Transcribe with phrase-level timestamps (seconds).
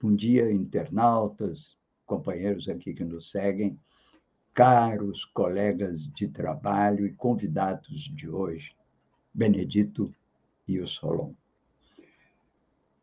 [0.00, 1.76] Bom dia, internautas,
[2.06, 3.76] companheiros aqui que nos seguem,
[4.54, 8.76] caros colegas de trabalho e convidados de hoje,
[9.34, 10.14] Benedito
[10.68, 11.32] e o Solon.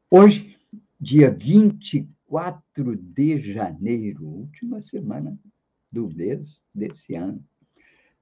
[0.09, 0.57] Hoje,
[0.97, 5.37] dia 24 de janeiro, última semana
[5.91, 7.43] do mês desse ano,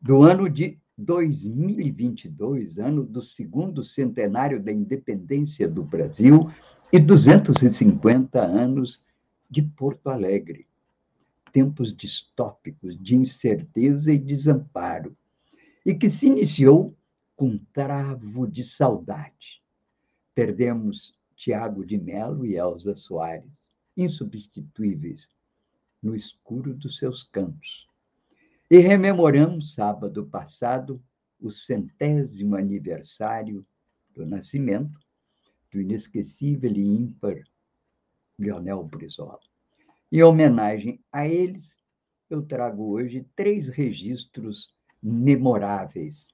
[0.01, 6.49] do ano de 2022, ano do segundo centenário da independência do Brasil
[6.93, 9.03] e 250 anos
[9.49, 10.67] de Porto Alegre.
[11.51, 15.17] Tempos distópicos de incerteza e desamparo,
[15.83, 16.95] e que se iniciou
[17.35, 19.63] com travo de saudade.
[20.35, 25.31] Perdemos Tiago de Melo e Elza Soares, insubstituíveis
[25.99, 27.87] no escuro dos seus campos.
[28.69, 31.01] E rememoramos, sábado passado,
[31.41, 33.65] o centésimo aniversário
[34.13, 35.02] do nascimento
[35.73, 37.43] do inesquecível e ímpar
[38.37, 39.39] Leonel Brizola.
[40.11, 41.79] Em homenagem a eles,
[42.29, 46.33] eu trago hoje três registros memoráveis.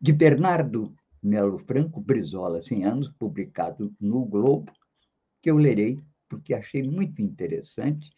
[0.00, 4.72] De Bernardo Melo Franco Brizola, 100 anos, publicado no Globo,
[5.40, 8.10] que eu lerei porque achei muito interessante,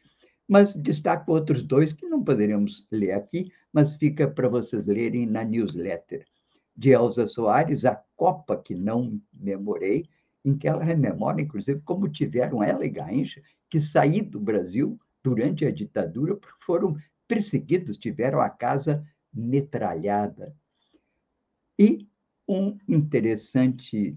[0.48, 5.44] mas destaco outros dois que não poderemos ler aqui, mas fica para vocês lerem na
[5.44, 6.24] newsletter.
[6.76, 10.08] De Elza Soares, A Copa que Não Memorei,
[10.44, 15.64] em que ela rememora, inclusive, como tiveram ela e Garrincha que sair do Brasil durante
[15.64, 20.54] a ditadura porque foram perseguidos, tiveram a casa metralhada.
[21.78, 22.06] E
[22.46, 24.16] um interessante,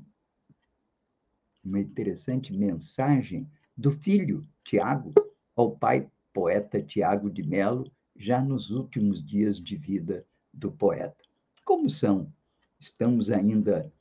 [1.63, 5.13] uma interessante mensagem do filho Tiago
[5.55, 11.23] ao pai poeta Tiago de Melo, já nos últimos dias de vida do poeta.
[11.65, 12.31] Como são?
[12.79, 13.91] Estamos ainda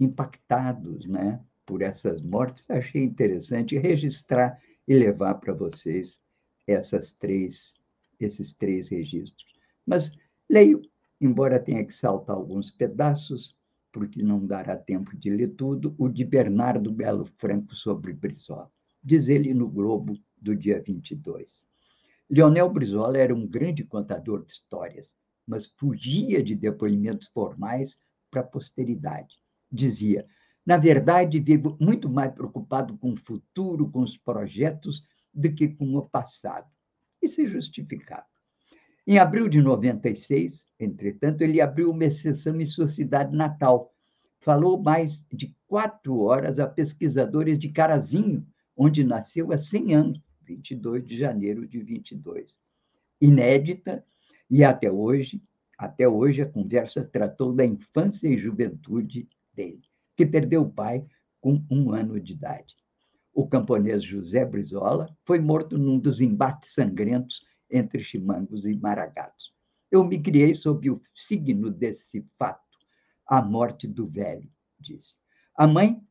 [0.00, 1.40] impactados, né?
[1.68, 4.58] Por essas mortes, achei interessante registrar
[4.88, 6.22] e levar para vocês
[6.66, 7.76] essas três,
[8.18, 9.44] esses três registros.
[9.86, 10.10] Mas
[10.48, 10.80] leio,
[11.20, 13.54] embora tenha que saltar alguns pedaços,
[13.92, 18.72] porque não dará tempo de ler tudo, o de Bernardo Belo Franco sobre Brizola.
[19.04, 21.66] Diz ele no Globo do dia 22.
[22.30, 25.14] Leonel Brizola era um grande contador de histórias,
[25.46, 29.36] mas fugia de depoimentos formais para a posteridade.
[29.70, 30.26] Dizia:
[30.68, 35.02] na verdade, vivo muito mais preocupado com o futuro, com os projetos,
[35.32, 36.70] do que com o passado.
[37.22, 38.26] Isso é justificado.
[39.06, 43.94] Em abril de 96, entretanto, ele abriu uma exceção em sua cidade natal.
[44.40, 48.46] Falou mais de quatro horas a pesquisadores de Carazinho,
[48.76, 52.60] onde nasceu há 100 anos, 22 de janeiro de 22.
[53.22, 54.04] Inédita,
[54.50, 55.42] e até hoje,
[55.78, 59.87] até hoje a conversa tratou da infância e juventude dele
[60.18, 61.06] que perdeu o pai
[61.40, 62.74] com um ano de idade.
[63.32, 69.54] O camponês José Brizola foi morto num dos embates sangrentos entre chimangos e maragatos.
[69.88, 72.76] Eu me criei sob o signo desse fato,
[73.28, 75.14] a morte do velho, disse.
[75.56, 76.02] A mãe,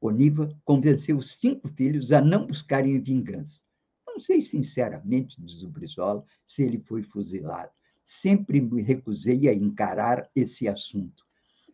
[0.00, 3.64] Oniva, convenceu os cinco filhos a não buscarem vingança.
[4.06, 7.72] Não sei sinceramente, diz o Brizola, se ele foi fuzilado.
[8.04, 11.24] Sempre me recusei a encarar esse assunto.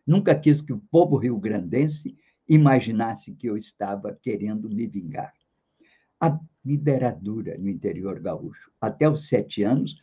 [0.05, 2.15] Nunca quis que o povo rio-grandense
[2.47, 5.33] imaginasse que eu estava querendo me vingar.
[6.19, 8.71] A vida era dura no interior gaúcho.
[8.81, 9.95] Até os sete anos,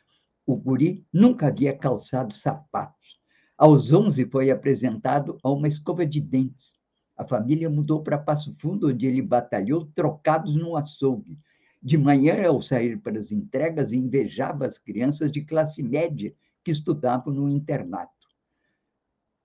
[0.46, 3.20] o guri nunca havia calçado sapatos.
[3.58, 6.76] Aos onze, foi apresentado a uma escova de dentes.
[7.16, 11.38] A família mudou para Passo Fundo, onde ele batalhou trocados num açougue.
[11.82, 17.32] De manhã, ao sair para as entregas, invejava as crianças de classe média que estudavam
[17.32, 18.15] no internato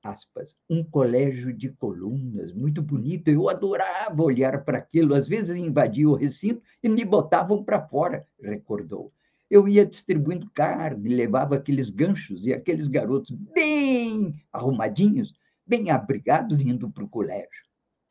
[0.03, 3.29] aspas, um colégio de colunas, muito bonito.
[3.29, 5.13] Eu adorava olhar para aquilo.
[5.13, 9.11] Às vezes invadia o recinto e me botavam para fora, recordou.
[9.49, 15.33] Eu ia distribuindo carne, levava aqueles ganchos e aqueles garotos bem arrumadinhos,
[15.67, 17.65] bem abrigados, indo para o colégio.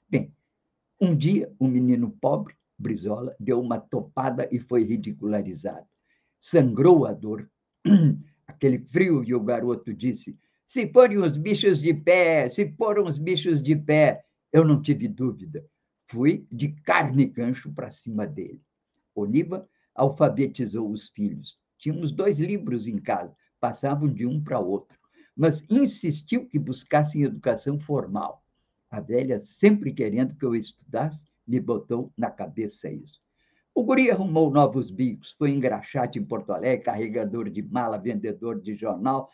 [0.08, 0.32] Bem,
[1.00, 5.86] um dia, um menino pobre, Brizola, deu uma topada e foi ridicularizado.
[6.38, 7.50] Sangrou a dor,
[8.46, 10.38] aquele frio, e o garoto disse:
[10.70, 14.22] se forem os bichos de pé, se foram os bichos de pé,
[14.52, 15.66] eu não tive dúvida.
[16.06, 18.62] Fui de carne e gancho para cima dele.
[19.12, 21.56] Oliva alfabetizou os filhos.
[21.76, 24.96] Tínhamos dois livros em casa, passavam de um para outro,
[25.36, 28.40] mas insistiu que buscassem educação formal.
[28.92, 33.18] A velha, sempre querendo que eu estudasse, me botou na cabeça isso.
[33.74, 38.76] O guri arrumou novos bicos, foi engraxate em Porto Alegre, carregador de mala, vendedor de
[38.76, 39.28] jornal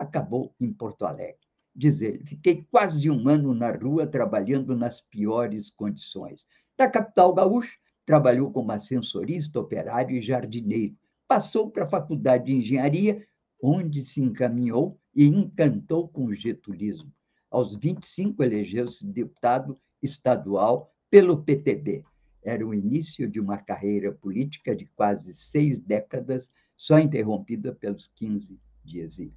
[0.00, 1.38] acabou em Porto Alegre.
[1.74, 6.46] Diz ele, fiquei quase um ano na rua trabalhando nas piores condições.
[6.76, 10.96] Da capital gaúcha, trabalhou como ascensorista, operário e jardineiro.
[11.28, 13.24] Passou para a faculdade de engenharia,
[13.62, 17.12] onde se encaminhou e encantou com o getulismo.
[17.50, 22.04] Aos 25, elegeu-se deputado estadual pelo PTB
[22.42, 28.58] era o início de uma carreira política de quase seis décadas, só interrompida pelos 15
[28.82, 29.34] de exílio.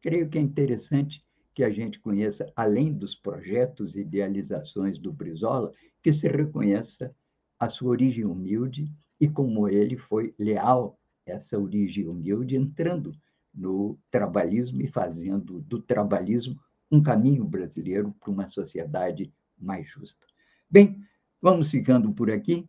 [0.00, 1.24] Creio que é interessante
[1.54, 7.14] que a gente conheça, além dos projetos e idealizações do Brizola, que se reconheça
[7.58, 10.98] a sua origem humilde e como ele foi leal
[11.28, 13.12] a essa origem humilde, entrando
[13.52, 16.58] no trabalhismo e fazendo do trabalhismo
[16.90, 20.24] um caminho brasileiro para uma sociedade mais justa.
[20.70, 21.04] Bem,
[21.42, 22.68] Vamos ficando por aqui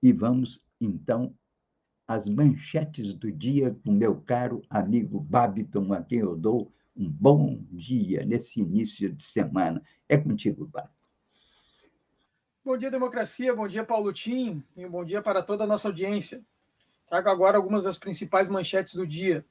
[0.00, 1.34] e vamos, então,
[2.06, 7.60] às manchetes do dia com meu caro amigo Babiton, a quem eu dou um bom
[7.70, 9.82] dia nesse início de semana.
[10.08, 11.04] É contigo, Babiton.
[12.64, 13.54] Bom dia, democracia.
[13.54, 14.62] Bom dia, Paulo Tim.
[14.76, 16.42] E um bom dia para toda a nossa audiência.
[17.06, 19.44] Trago agora algumas das principais manchetes do dia.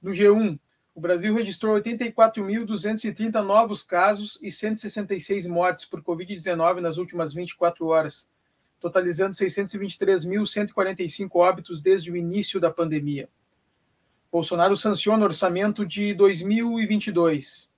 [0.00, 0.58] No G1,
[0.94, 8.30] o Brasil registrou 84.230 novos casos e 166 mortes por Covid-19 nas últimas 24 horas,
[8.84, 13.30] totalizando 623.145 óbitos desde o início da pandemia.
[14.30, 17.70] Bolsonaro sanciona o orçamento de 2022.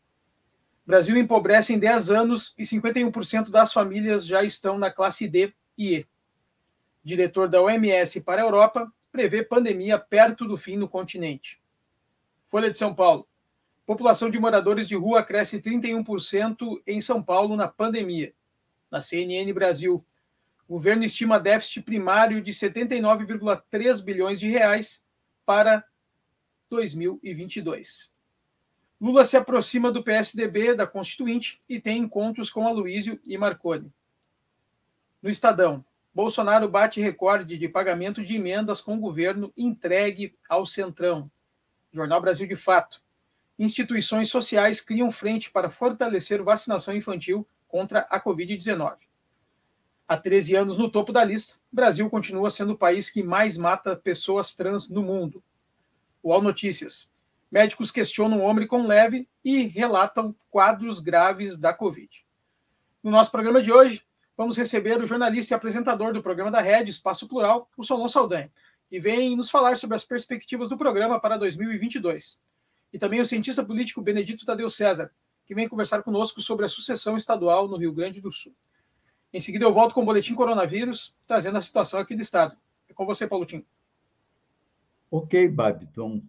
[0.85, 5.95] Brasil empobrece em 10 anos e 51% das famílias já estão na classe D e
[5.95, 6.07] E.
[7.05, 11.61] Diretor da OMS para a Europa prevê pandemia perto do fim no continente.
[12.45, 13.29] Folha de São Paulo.
[13.87, 18.35] População de moradores de rua cresce 31% em São Paulo na pandemia.
[18.91, 20.05] Na CNN Brasil,
[20.69, 25.03] o governo estima déficit primário de 79,3 bilhões de reais
[25.45, 25.85] para
[26.69, 28.13] 2022.
[29.01, 33.93] Lula se aproxima do PSDB da Constituinte e tem encontros com Aloísio e Marconi.
[35.23, 35.85] No Estadão,
[36.15, 41.31] Bolsonaro bate recorde de pagamento de emendas com o governo entregue ao Centrão.
[41.93, 43.03] Jornal Brasil de Fato.
[43.59, 49.06] Instituições sociais criam frente para fortalecer vacinação infantil contra a Covid-19.
[50.09, 53.97] Há 13 anos no topo da lista, Brasil continua sendo o país que mais mata
[53.97, 55.43] pessoas trans no mundo.
[56.23, 57.11] UOL Notícias.
[57.51, 62.25] Médicos questionam o com leve e relatam quadros graves da Covid.
[63.03, 64.03] No nosso programa de hoje,
[64.37, 68.51] vamos receber o jornalista e apresentador do programa da Rede Espaço Plural, o Solon Saldanha
[68.91, 72.39] e vem nos falar sobre as perspectivas do programa para 2022.
[72.93, 75.11] E também o cientista político Benedito Tadeu César,
[75.45, 78.55] que vem conversar conosco sobre a sucessão estadual no Rio Grande do Sul.
[79.33, 82.57] Em seguida, eu volto com o Boletim Coronavírus, trazendo a situação aqui do Estado.
[82.89, 83.65] É com você, Paulo Tim.
[85.11, 86.23] Ok, Babiton.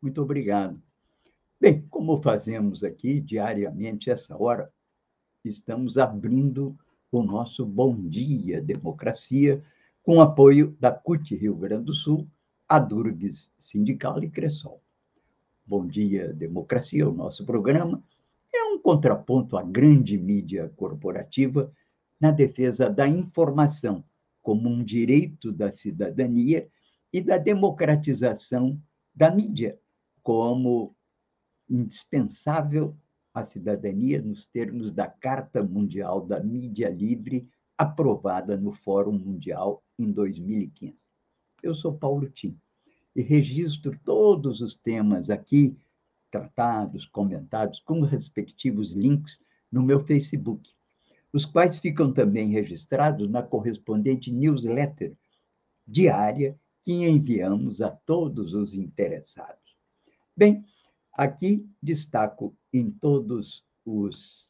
[0.00, 0.80] Muito obrigado.
[1.60, 4.70] Bem, como fazemos aqui diariamente, essa hora,
[5.44, 6.76] estamos abrindo
[7.10, 9.62] o nosso Bom Dia Democracia,
[10.02, 12.28] com apoio da CUT Rio Grande do Sul,
[12.68, 14.80] a Durgues Sindical e Cressol.
[15.66, 18.02] Bom dia, Democracia, o nosso programa
[18.52, 21.72] é um contraponto à grande mídia corporativa
[22.20, 24.04] na defesa da informação
[24.42, 26.68] como um direito da cidadania
[27.12, 28.80] e da democratização
[29.14, 29.78] da mídia
[30.22, 30.94] como
[31.68, 32.96] indispensável
[33.32, 40.10] à cidadania nos termos da Carta Mundial da Mídia Livre aprovada no Fórum Mundial em
[40.10, 41.08] 2015.
[41.62, 42.58] Eu sou Paulo Tim
[43.16, 45.76] e registro todos os temas aqui
[46.30, 50.74] tratados, comentados, com respectivos links no meu Facebook,
[51.34, 55.16] os quais ficam também registrados na correspondente newsletter
[55.84, 59.76] diária que enviamos a todos os interessados.
[60.36, 60.64] Bem,
[61.12, 64.48] aqui destaco em todos os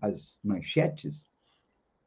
[0.00, 1.28] as manchetes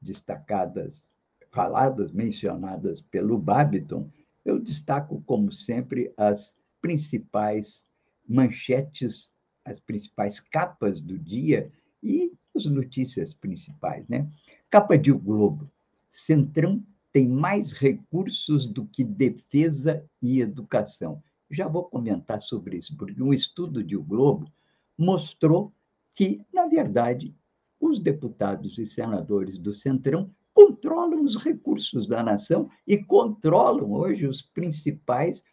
[0.01, 1.15] destacadas
[1.49, 4.09] faladas, mencionadas pelo Babiton,
[4.43, 7.87] eu destaco, como sempre, as principais
[8.27, 11.71] manchetes, as principais capas do dia
[12.03, 14.07] e as notícias principais.
[14.07, 14.27] Né?
[14.69, 15.69] Capa de O Globo.
[16.09, 21.21] Centrão tem mais recursos do que defesa e educação.
[21.49, 24.51] Já vou comentar sobre isso, porque um estudo de O Globo
[24.97, 25.73] mostrou
[26.13, 27.35] que, na verdade,
[27.79, 34.41] os deputados e senadores do Centrão controlam os recursos da nação e controlam hoje os
[34.41, 35.43] principais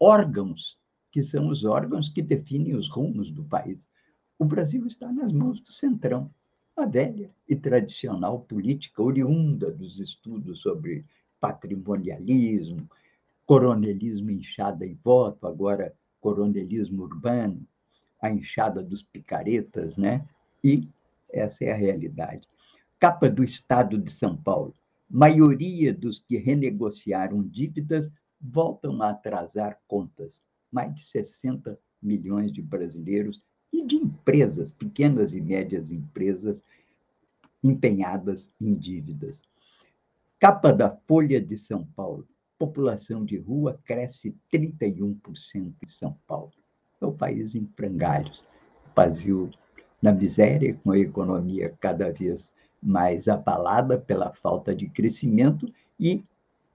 [0.00, 0.78] órgãos,
[1.10, 3.88] que são os órgãos que definem os rumos do país.
[4.36, 6.28] O Brasil está nas mãos do Centrão,
[6.76, 11.04] a velha e tradicional política oriunda dos estudos sobre
[11.38, 12.90] patrimonialismo,
[13.46, 17.64] coronelismo inchada e voto, agora coronelismo urbano,
[18.20, 20.26] a enxada dos picaretas, né?
[20.64, 20.88] E
[21.30, 22.48] essa é a realidade.
[22.98, 24.74] Capa do Estado de São Paulo.
[25.08, 30.42] Maioria dos que renegociaram dívidas voltam a atrasar contas.
[30.72, 33.40] Mais de 60 milhões de brasileiros
[33.74, 36.64] e de empresas, pequenas e médias empresas,
[37.62, 39.42] empenhadas em dívidas.
[40.38, 42.24] Capa da Folha de São Paulo.
[42.56, 46.52] População de rua cresce 31% em São Paulo.
[47.00, 48.46] É o país em frangalhos.
[48.86, 49.50] O Brasil
[50.00, 56.24] na miséria, com a economia cada vez mais abalada pela falta de crescimento e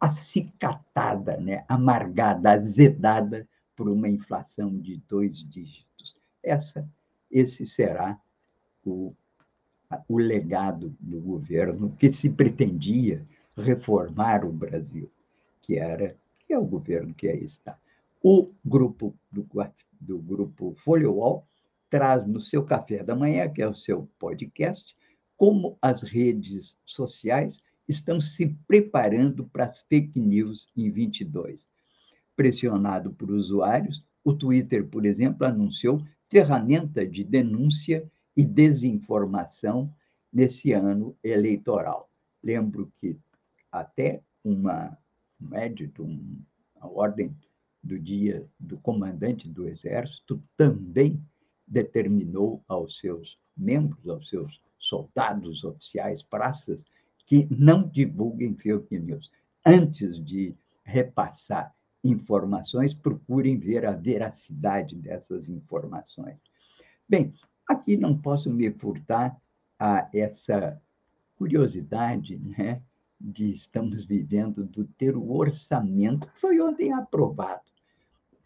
[0.01, 1.63] acicatada, né?
[1.70, 5.88] amargada, azedada por uma inflação de dois dígitos.
[6.50, 6.89] Essa,
[7.29, 8.20] esse será
[8.84, 9.13] o,
[10.08, 13.24] o legado do governo que se pretendia
[13.56, 15.12] reformar o Brasil,
[15.62, 17.77] que era que é o governo que aí está.
[18.24, 19.48] O grupo do,
[20.01, 21.46] do grupo Folha Wall
[21.88, 24.96] traz no seu café da manhã, que é o seu podcast,
[25.38, 31.68] como as redes sociais estão se preparando para as fake news em 22.
[32.36, 39.93] Pressionado por usuários, o Twitter, por exemplo, anunciou ferramenta de denúncia e desinformação
[40.31, 42.09] nesse ano eleitoral.
[42.43, 43.17] Lembro que
[43.71, 44.98] até uma,
[45.41, 46.39] um édito, um,
[46.79, 47.36] a ordem
[47.83, 51.21] do dia do comandante do Exército também
[51.67, 56.86] determinou aos seus membros, aos seus soldados, oficiais, praças,
[57.25, 59.31] que não divulguem fake news.
[59.65, 66.41] Antes de repassar informações, procurem ver a veracidade dessas informações.
[67.08, 67.34] Bem,
[67.68, 69.39] aqui não posso me furtar
[69.77, 70.82] a essa
[71.36, 72.82] curiosidade, né,
[73.20, 77.62] de estamos vivendo do ter o orçamento que foi ontem aprovado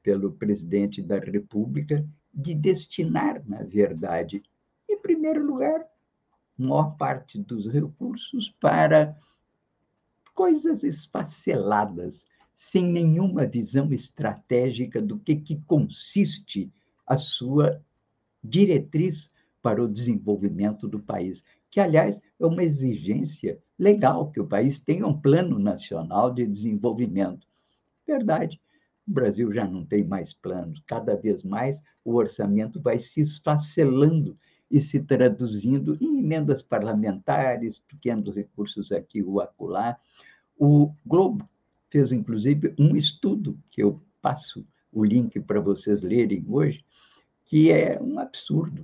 [0.02, 4.44] pelo presidente da República de destinar, na verdade,
[4.90, 5.86] em primeiro lugar,
[6.58, 9.18] maior parte dos recursos para
[10.34, 16.72] coisas esfaceladas, sem nenhuma visão estratégica do que, que consiste
[17.06, 17.82] a sua
[18.44, 19.32] diretriz
[19.62, 25.08] para o desenvolvimento do país, que, aliás, é uma exigência legal que o país tenha
[25.08, 27.48] um plano nacional de desenvolvimento.
[28.06, 28.62] Verdade.
[29.08, 34.38] O Brasil já não tem mais planos, cada vez mais o orçamento vai se esfacelando
[34.72, 39.98] e se traduzindo em emendas parlamentares, pequenos recursos aqui ou acolá.
[40.58, 41.48] O Globo
[41.94, 46.84] fez, inclusive, um estudo, que eu passo o link para vocês lerem hoje,
[47.46, 48.84] que é um absurdo,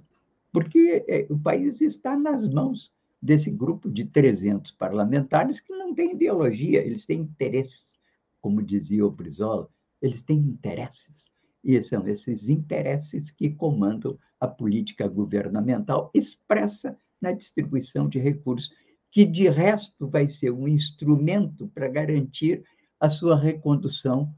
[0.51, 6.13] porque é, o país está nas mãos desse grupo de 300 parlamentares que não têm
[6.13, 7.97] ideologia, eles têm interesses,
[8.39, 9.67] como dizia o Brizola,
[9.99, 11.31] eles têm interesses.
[11.63, 18.71] E são esses interesses que comandam a política governamental expressa na distribuição de recursos,
[19.11, 22.63] que de resto vai ser um instrumento para garantir
[22.99, 24.33] a sua recondução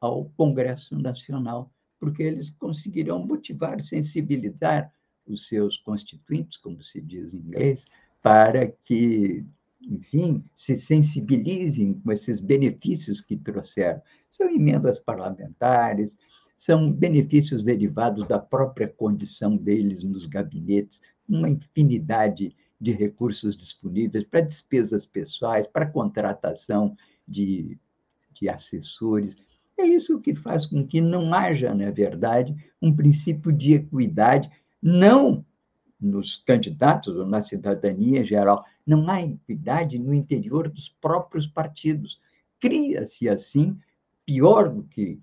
[0.00, 4.92] ao Congresso Nacional, porque eles conseguirão motivar, sensibilizar
[5.26, 7.86] os seus constituintes, como se diz em inglês,
[8.22, 9.44] para que
[9.80, 14.02] enfim, se sensibilizem com esses benefícios que trouxeram.
[14.28, 16.18] São emendas parlamentares,
[16.56, 24.40] são benefícios derivados da própria condição deles nos gabinetes, uma infinidade de recursos disponíveis para
[24.40, 26.96] despesas pessoais, para contratação
[27.26, 27.78] de,
[28.40, 29.36] de assessores.
[29.76, 34.50] É isso que faz com que não haja, na verdade, um princípio de equidade,
[34.82, 35.44] não
[36.00, 38.64] nos candidatos ou na cidadania em geral.
[38.86, 42.20] Não há equidade no interior dos próprios partidos.
[42.60, 43.78] Cria-se, assim,
[44.24, 45.20] pior do que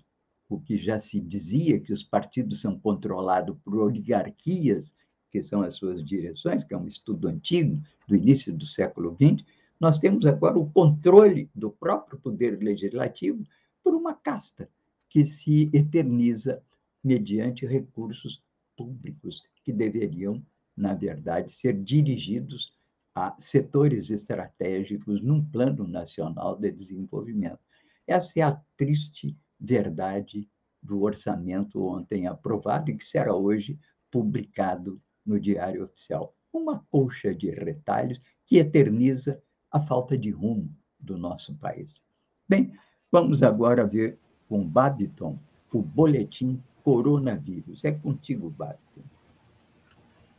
[0.48, 4.94] o que já se dizia, que os partidos são controlados por oligarquias,
[5.30, 9.44] que são as suas direções, que é um estudo antigo, do início do século XX,
[9.80, 13.44] nós temos agora o controle do próprio poder legislativo
[13.82, 14.68] por uma casta
[15.08, 16.62] que se eterniza
[17.02, 18.42] mediante recursos
[18.76, 20.42] públicos que deveriam
[20.76, 22.72] na verdade, ser dirigidos
[23.14, 27.58] a setores estratégicos num plano nacional de desenvolvimento.
[28.06, 30.48] Essa é a triste verdade
[30.82, 33.78] do orçamento ontem aprovado e que será hoje
[34.10, 36.36] publicado no Diário Oficial.
[36.52, 40.68] Uma colcha de retalhos que eterniza a falta de rumo
[40.98, 42.02] do nosso país.
[42.48, 42.72] Bem,
[43.10, 44.18] vamos agora ver
[44.48, 45.38] com Babiton
[45.76, 47.84] o boletim coronavírus.
[47.84, 49.02] É contigo, Babiton.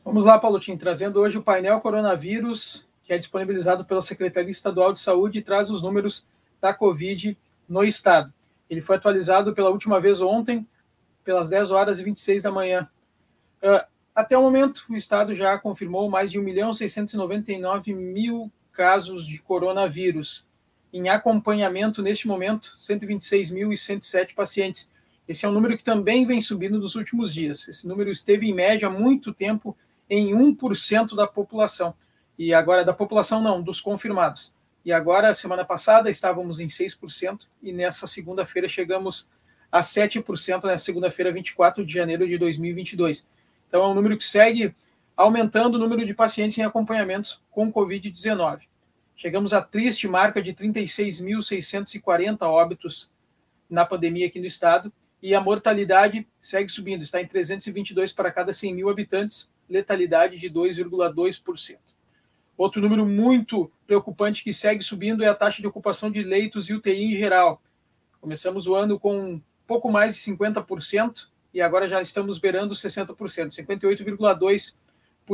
[0.04, 4.94] Vamos lá, Paulo Tim, trazendo hoje o painel coronavírus, que é disponibilizado pela Secretaria Estadual
[4.94, 6.26] de Saúde e traz os números
[6.60, 7.38] da Covid
[7.70, 8.34] no estado.
[8.70, 10.66] Ele foi atualizado pela última vez ontem,
[11.24, 12.88] pelas 10 horas e 26 da manhã.
[13.62, 19.26] Uh, até o momento, o estado já confirmou mais de 1 milhão 699 mil casos
[19.26, 20.46] de coronavírus.
[20.94, 24.88] Em acompanhamento, neste momento, 126.107 pacientes.
[25.28, 27.68] Esse é um número que também vem subindo nos últimos dias.
[27.68, 29.76] Esse número esteve, em média, há muito tempo
[30.08, 31.96] em 1% da população.
[32.38, 34.54] E agora, da população não, dos confirmados.
[34.86, 39.28] E agora, semana passada, estávamos em 6%, e nessa segunda-feira chegamos
[39.72, 43.28] a 7% na segunda-feira, 24 de janeiro de 2022.
[43.68, 44.74] Então, é um número que segue
[45.18, 48.68] aumentando o número de pacientes em acompanhamento com Covid-19.
[49.16, 53.10] Chegamos à triste marca de 36.640 óbitos
[53.68, 58.54] na pandemia aqui no estado, e a mortalidade segue subindo, está em 322 para cada
[58.54, 61.78] 100 mil habitantes, letalidade de 2,2%.
[62.56, 66.76] Outro número muito preocupante que segue subindo é a taxa de ocupação de leitos e
[66.76, 67.60] UTI em geral.
[68.22, 74.76] Começamos o ano com pouco mais de 50% e agora já estamos beirando 60%, 58,2%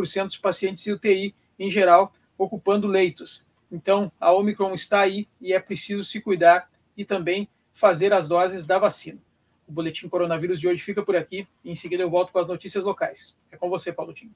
[0.02, 3.46] dos pacientes de UTI em geral ocupando leitos.
[3.72, 8.66] Então, a Omicron está aí e é preciso se cuidar e também fazer as doses
[8.66, 9.20] da vacina.
[9.68, 11.48] O boletim coronavírus de hoje fica por aqui.
[11.64, 13.38] Em seguida eu volto com as notícias locais.
[13.52, 14.32] É com você, Paulo Tim.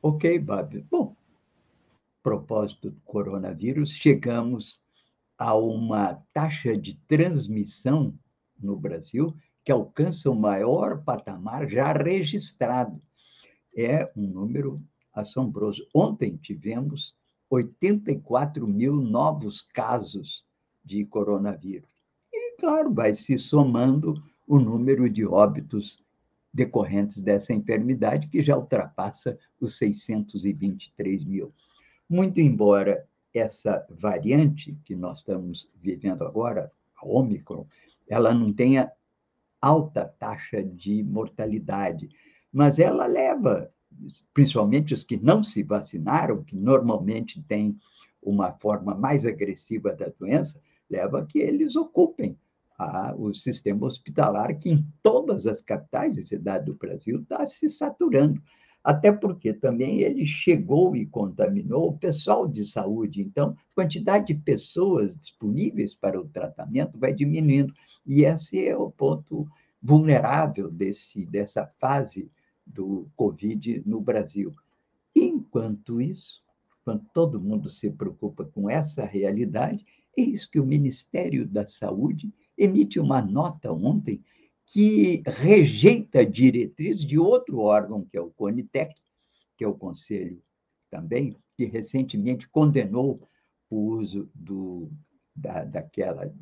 [0.00, 0.86] Ok, Babi.
[0.90, 1.14] Bom,
[2.22, 4.80] propósito do coronavírus, chegamos
[5.36, 8.14] a uma taxa de transmissão
[8.58, 13.02] no Brasil que alcança o maior patamar já registrado.
[13.76, 14.80] É um número
[15.12, 15.86] assombroso.
[15.94, 17.14] Ontem tivemos
[17.50, 20.44] 84 mil novos casos
[20.84, 21.96] de coronavírus
[22.56, 26.02] claro, vai se somando o número de óbitos
[26.52, 31.52] decorrentes dessa enfermidade, que já ultrapassa os 623 mil.
[32.08, 37.66] Muito embora essa variante que nós estamos vivendo agora, a Omicron,
[38.08, 38.90] ela não tenha
[39.60, 42.08] alta taxa de mortalidade,
[42.56, 43.70] mas ela leva,
[44.32, 47.76] principalmente os que não se vacinaram, que normalmente têm
[48.22, 52.34] uma forma mais agressiva da doença, leva a que eles ocupem
[52.78, 57.68] a, o sistema hospitalar, que em todas as capitais e cidades do Brasil está se
[57.68, 58.40] saturando.
[58.82, 63.20] Até porque também ele chegou e contaminou o pessoal de saúde.
[63.20, 67.74] Então, a quantidade de pessoas disponíveis para o tratamento vai diminuindo.
[68.06, 69.46] E esse é o ponto
[69.82, 72.30] vulnerável desse, dessa fase
[72.66, 74.54] do Covid no Brasil.
[75.14, 76.42] Enquanto isso,
[76.84, 79.84] quando todo mundo se preocupa com essa realidade,
[80.16, 84.22] eis que o Ministério da Saúde emite uma nota ontem
[84.66, 88.94] que rejeita diretriz de outro órgão, que é o CONITEC,
[89.56, 90.42] que é o Conselho
[90.90, 93.26] também, que recentemente condenou
[93.70, 94.90] o uso do,
[95.34, 96.32] da, daquela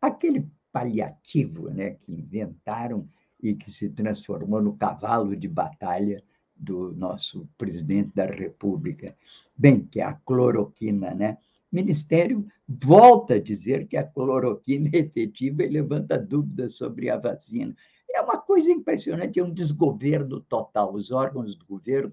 [0.00, 3.08] aquele paliativo né, que inventaram
[3.42, 6.22] e que se transformou no cavalo de batalha
[6.56, 9.16] do nosso presidente da República.
[9.56, 11.38] Bem, que é a cloroquina, né?
[11.72, 17.74] Ministério volta a dizer que a cloroquina é efetiva e levanta dúvidas sobre a vacina.
[18.14, 20.94] É uma coisa impressionante, é um desgoverno total.
[20.94, 22.12] Os órgãos do governo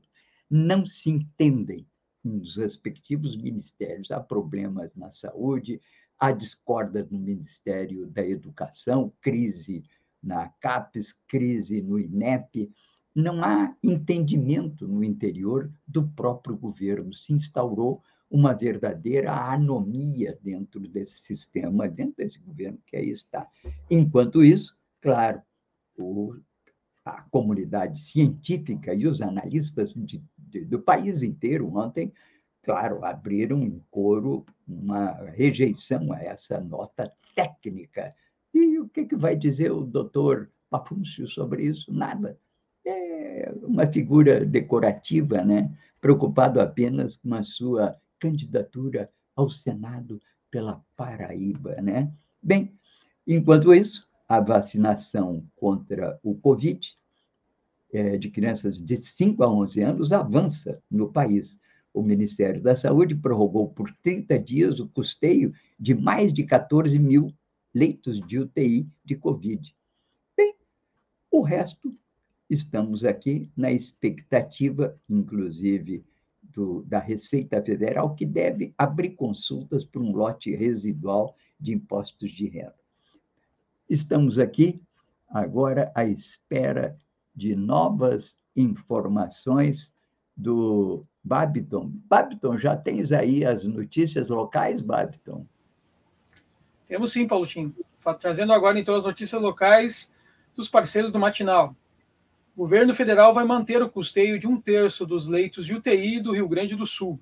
[0.49, 1.85] não se entendem
[2.23, 4.11] nos respectivos ministérios.
[4.11, 5.81] Há problemas na saúde,
[6.17, 9.83] há discórdia no Ministério da Educação, crise
[10.21, 12.71] na CAPES, crise no INEP.
[13.15, 17.13] Não há entendimento no interior do próprio governo.
[17.13, 23.47] Se instaurou uma verdadeira anomia dentro desse sistema, dentro desse governo que aí está.
[23.89, 25.41] Enquanto isso, claro,
[25.97, 26.35] o,
[27.03, 32.13] a comunidade científica e os analistas de, de, do país inteiro ontem,
[32.61, 38.13] claro, abriram em coro uma rejeição a essa nota técnica.
[38.53, 41.91] E o que, que vai dizer o doutor Pafúncio sobre isso?
[41.93, 42.37] Nada.
[42.85, 45.71] É uma figura decorativa, né?
[45.99, 52.11] preocupado apenas com a sua candidatura ao Senado pela Paraíba, né?
[52.41, 52.73] Bem,
[53.27, 56.97] enquanto isso, a vacinação contra o Covid
[57.91, 61.59] é, de crianças de 5 a 11 anos avança no país.
[61.93, 67.33] O Ministério da Saúde prorrogou por 30 dias o custeio de mais de 14 mil
[67.73, 69.75] leitos de UTI de Covid.
[70.35, 70.55] Bem,
[71.31, 71.95] o resto,
[72.49, 76.03] estamos aqui na expectativa, inclusive,
[76.59, 82.47] orçamento da Receita Federal, que deve abrir consultas para um lote residual de impostos de
[82.47, 82.75] renda.
[83.89, 84.81] Estamos aqui
[85.27, 86.97] agora à espera
[87.35, 89.93] de novas informações
[90.35, 91.91] do Babiton.
[92.09, 95.45] Babiton, já tens aí as notícias locais, Babiton?
[96.89, 97.73] Temos sim, Paulotinho.
[98.19, 100.11] Trazendo agora, então, as notícias locais
[100.55, 101.75] dos parceiros do Matinal.
[102.55, 106.33] O governo federal vai manter o custeio de um terço dos leitos de UTI do
[106.33, 107.19] Rio Grande do Sul.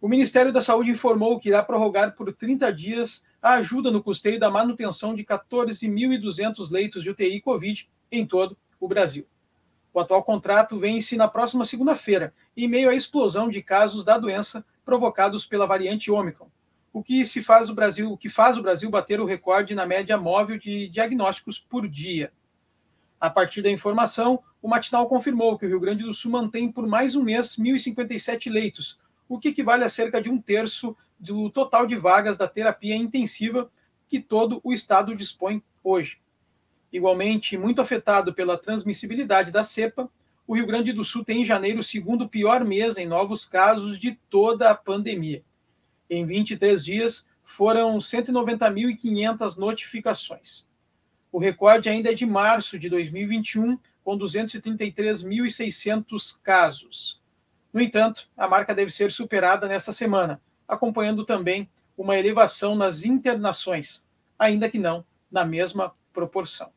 [0.00, 4.38] O Ministério da Saúde informou que irá prorrogar por 30 dias a ajuda no custeio
[4.38, 9.26] da manutenção de 14.200 leitos de UTI Covid em todo o Brasil.
[9.92, 14.64] O atual contrato vence na próxima segunda-feira, em meio à explosão de casos da doença
[14.84, 16.48] provocados pela variante Ômicron,
[16.92, 19.86] o que se faz o Brasil, o que faz o Brasil bater o recorde na
[19.86, 22.32] média móvel de diagnósticos por dia.
[23.20, 26.86] A partir da informação, o Matinal confirmou que o Rio Grande do Sul mantém por
[26.86, 31.86] mais um mês 1.057 leitos, o que equivale a cerca de um terço do total
[31.86, 33.70] de vagas da terapia intensiva
[34.08, 36.20] que todo o estado dispõe hoje.
[36.92, 40.10] Igualmente, muito afetado pela transmissibilidade da cepa,
[40.46, 43.98] o Rio Grande do Sul tem em janeiro o segundo pior mês em novos casos
[43.98, 45.42] de toda a pandemia.
[46.14, 50.66] Em 23 dias, foram 190.500 notificações.
[51.32, 57.22] O recorde ainda é de março de 2021, com 233.600 casos.
[57.72, 64.04] No entanto, a marca deve ser superada nesta semana, acompanhando também uma elevação nas internações,
[64.38, 66.70] ainda que não na mesma proporção.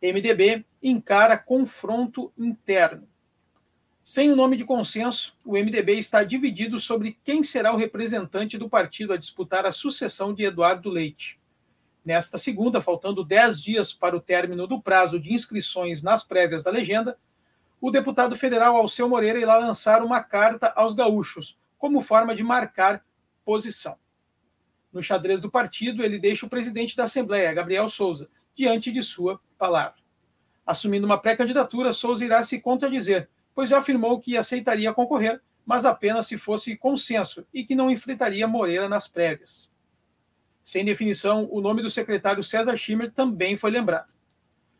[0.00, 3.08] MDB encara confronto interno.
[4.10, 8.66] Sem o nome de consenso, o MDB está dividido sobre quem será o representante do
[8.66, 11.38] partido a disputar a sucessão de Eduardo Leite.
[12.02, 16.70] Nesta segunda, faltando 10 dias para o término do prazo de inscrições nas prévias da
[16.70, 17.18] legenda,
[17.82, 23.04] o deputado federal Alceu Moreira irá lançar uma carta aos gaúchos, como forma de marcar
[23.44, 23.98] posição.
[24.90, 29.38] No xadrez do partido, ele deixa o presidente da Assembleia, Gabriel Souza, diante de sua
[29.58, 30.00] palavra.
[30.64, 36.38] Assumindo uma pré-candidatura, Souza irá se contradizer, pois afirmou que aceitaria concorrer, mas apenas se
[36.38, 39.68] fosse consenso e que não enfrentaria Moreira nas prévias.
[40.62, 44.14] Sem definição, o nome do secretário César Schimmer também foi lembrado.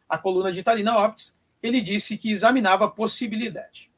[0.08, 3.90] A coluna de Italina Optis, ele disse que examinava a possibilidade.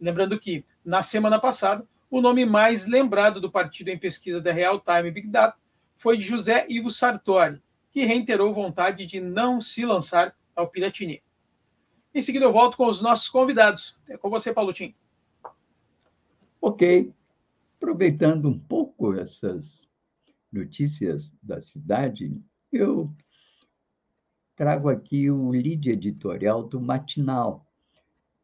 [0.00, 4.80] Lembrando que, na semana passada, o nome mais lembrado do partido em pesquisa da Real
[4.80, 5.56] Time Big Data
[5.96, 11.22] foi de José Ivo Sartori, que reiterou vontade de não se lançar ao Piratini.
[12.14, 13.96] Em seguida, eu volto com os nossos convidados.
[14.08, 14.94] É com você, Paulotinho.
[16.60, 17.12] Ok.
[17.76, 19.88] Aproveitando um pouco essas
[20.52, 22.36] notícias da cidade,
[22.72, 23.12] eu
[24.56, 27.64] trago aqui o lead editorial do Matinal.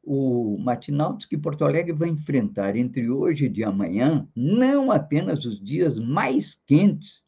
[0.02, 5.58] O Matinal diz que Porto Alegre vai enfrentar entre hoje e amanhã não apenas os
[5.58, 7.26] dias mais quentes,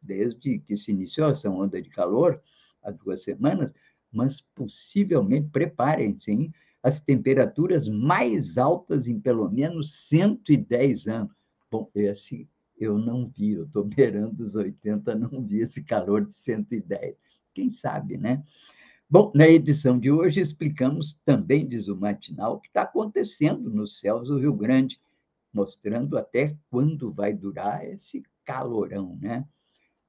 [0.00, 2.40] desde que se iniciou essa onda de calor,
[2.82, 3.74] há duas semanas,
[4.12, 6.50] mas possivelmente, preparem-se,
[6.82, 11.32] as temperaturas mais altas em pelo menos 110 anos.
[11.70, 16.34] Bom, esse eu não vi, eu estou beirando os 80, não vi esse calor de
[16.34, 17.16] 110.
[17.54, 18.42] Quem sabe, né?
[19.10, 23.98] Bom, na edição de hoje explicamos também, diz o Matinal, o que está acontecendo nos
[23.98, 25.00] céus do Rio Grande,
[25.52, 29.46] mostrando até quando vai durar esse calorão, né?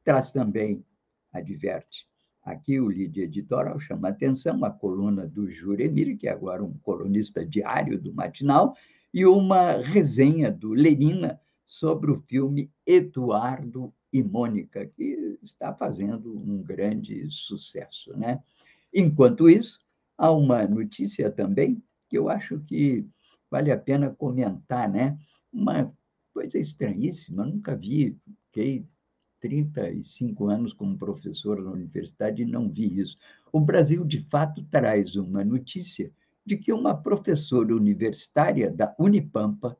[0.04, 0.86] Traz também,
[1.32, 2.06] adverte,
[2.44, 6.74] aqui o lead editorial chama a atenção, a coluna do Juremir, que é agora um
[6.80, 8.76] colunista diário do Matinal,
[9.14, 16.62] e uma resenha do Lerina sobre o filme Eduardo e Mônica, que está fazendo um
[16.64, 18.18] grande sucesso.
[18.18, 18.42] Né?
[18.94, 19.80] Enquanto isso,
[20.18, 23.06] há uma notícia também que eu acho que
[23.50, 25.18] vale a pena comentar, né?
[25.52, 25.92] Uma
[26.34, 28.86] coisa estranhíssima, nunca vi, fiquei
[29.40, 33.18] 35 anos como professor na universidade e não vi isso.
[33.52, 36.12] O Brasil, de fato, traz uma notícia
[36.46, 39.78] de que uma professora universitária da Unipampa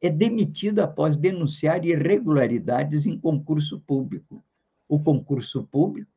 [0.00, 4.44] é demitida após denunciar irregularidades em concurso público.
[4.88, 6.10] O concurso público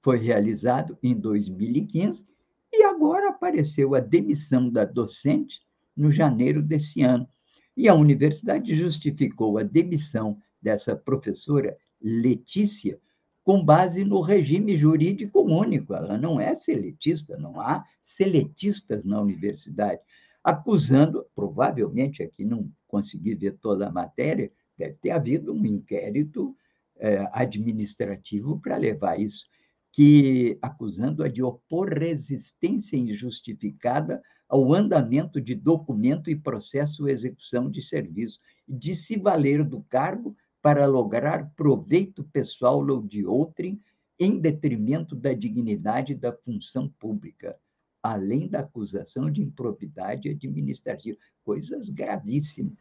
[0.00, 2.26] foi realizado em 2015
[2.72, 5.60] e agora apareceu a demissão da docente
[5.96, 7.28] no janeiro desse ano.
[7.76, 13.00] E a universidade justificou a demissão dessa professora Letícia
[13.48, 15.94] com base no regime jurídico único.
[15.94, 20.02] Ela não é seletista, não há seletistas na universidade.
[20.44, 26.54] Acusando, provavelmente aqui não consegui ver toda a matéria, deve ter havido um inquérito
[26.98, 29.46] eh, administrativo para levar isso.
[29.90, 37.80] que acusando-a de opor resistência injustificada ao andamento de documento e processo de execução de
[37.80, 40.36] serviço, de se valer do cargo
[40.68, 43.80] para lograr proveito pessoal ou de outrem
[44.20, 47.56] em detrimento da dignidade da função pública,
[48.02, 52.76] além da acusação de improbidade administrativa, coisas gravíssimas.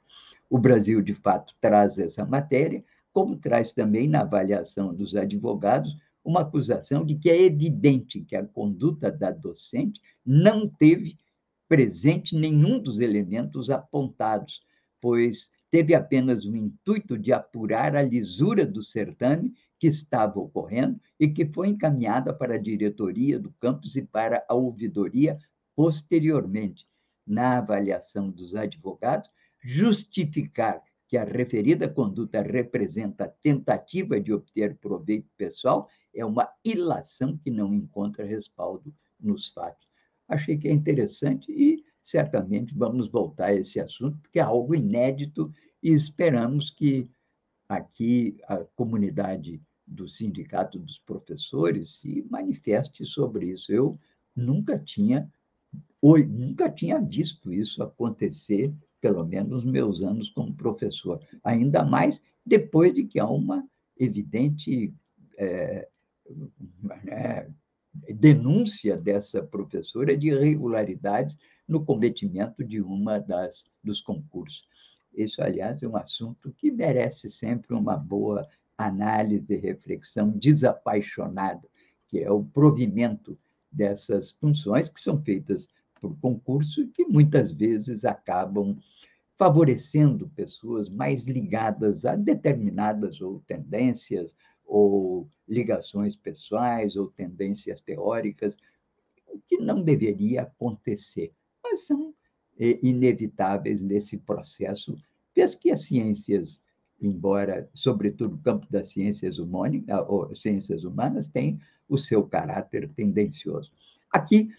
[0.50, 5.96] O Brasil, de fato, traz essa matéria, como traz também na avaliação dos advogados
[6.26, 11.18] uma acusação de que é evidente que a conduta da docente não teve
[11.70, 14.62] presente nenhum dos elementos apontados,
[15.00, 21.28] pois teve apenas o intuito de apurar a lisura do certame que estava ocorrendo e
[21.28, 25.38] que foi encaminhada para a diretoria do campus e para a ouvidoria
[25.76, 26.88] posteriormente.
[27.26, 29.30] Na avaliação dos advogados,
[29.62, 37.50] justificar que a referida conduta representa tentativa de obter proveito pessoal é uma ilação que
[37.52, 39.88] não encontra respaldo nos fatos.
[40.28, 45.52] Achei que é interessante e certamente vamos voltar a esse assunto, porque é algo inédito
[45.84, 47.06] e esperamos que
[47.68, 53.74] aqui a comunidade do Sindicato dos Professores se manifeste sobre isso.
[53.74, 54.00] Eu
[54.34, 55.30] nunca tinha,
[56.02, 62.94] nunca tinha visto isso acontecer, pelo menos nos meus anos como professor, ainda mais depois
[62.94, 63.68] de que há uma
[64.00, 64.94] evidente
[65.38, 65.90] é,
[67.10, 67.50] é,
[68.14, 71.38] denúncia dessa professora de irregularidades
[71.68, 74.66] no cometimento de uma das dos concursos.
[75.14, 81.68] Isso, aliás, é um assunto que merece sempre uma boa análise e reflexão desapaixonada,
[82.08, 83.38] que é o provimento
[83.72, 85.68] dessas funções que são feitas
[86.00, 88.78] por concurso e que muitas vezes acabam
[89.38, 98.58] favorecendo pessoas mais ligadas a determinadas ou tendências ou ligações pessoais ou tendências teóricas,
[99.28, 101.34] o que não deveria acontecer,
[101.70, 102.14] mas são
[102.58, 104.98] é, inevitáveis nesse processo,
[105.36, 106.62] vez que as ciências,
[107.00, 113.72] embora, sobretudo o campo das ciências, ah, ciências humanas, tem o seu caráter tendencioso.
[114.12, 114.50] Aqui,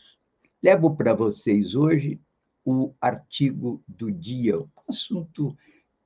[0.63, 2.21] levo para vocês hoje
[2.65, 5.57] o artigo do dia, um assunto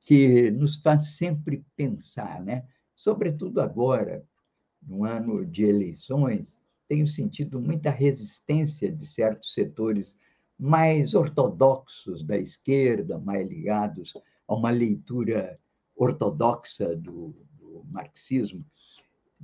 [0.03, 2.65] que nos faz sempre pensar, né?
[2.95, 4.25] Sobretudo agora,
[4.81, 10.19] no ano de eleições, tenho sentido muita resistência de certos setores
[10.59, 14.15] mais ortodoxos da esquerda, mais ligados
[14.47, 15.59] a uma leitura
[15.97, 18.65] ortodoxa do, do marxismo,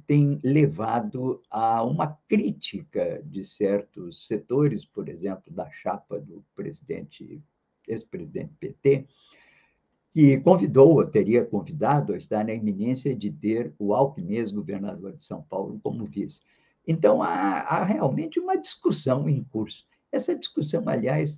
[0.07, 7.43] tem levado a uma crítica de certos setores, por exemplo, da chapa do presidente,
[7.87, 9.07] ex-presidente PT,
[10.13, 15.43] que convidou, teria convidado a estar na iminência de ter o Alckmin, governador de São
[15.43, 16.41] Paulo, como vice.
[16.87, 19.87] Então, há, há realmente uma discussão em curso.
[20.11, 21.37] Essa discussão, aliás,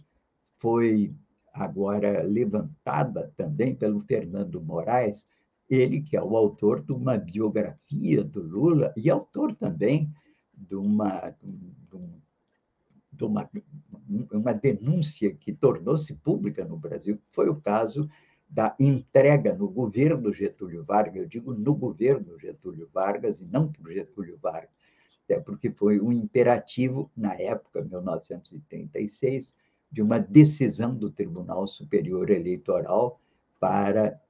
[0.59, 1.13] foi
[1.53, 5.29] agora levantada também pelo Fernando Moraes,
[5.69, 10.13] ele que é o autor de uma biografia do Lula e autor também
[10.57, 11.35] de uma,
[13.13, 13.49] de uma,
[14.33, 18.09] uma denúncia que tornou-se pública no Brasil, que foi o caso
[18.49, 23.93] da entrega no governo Getúlio Vargas, eu digo no governo Getúlio Vargas e não por
[23.93, 24.71] Getúlio Vargas,
[25.31, 29.55] até porque foi um imperativo, na época, 1936,
[29.91, 33.21] de uma decisão do Tribunal Superior Eleitoral
[33.61, 34.21] para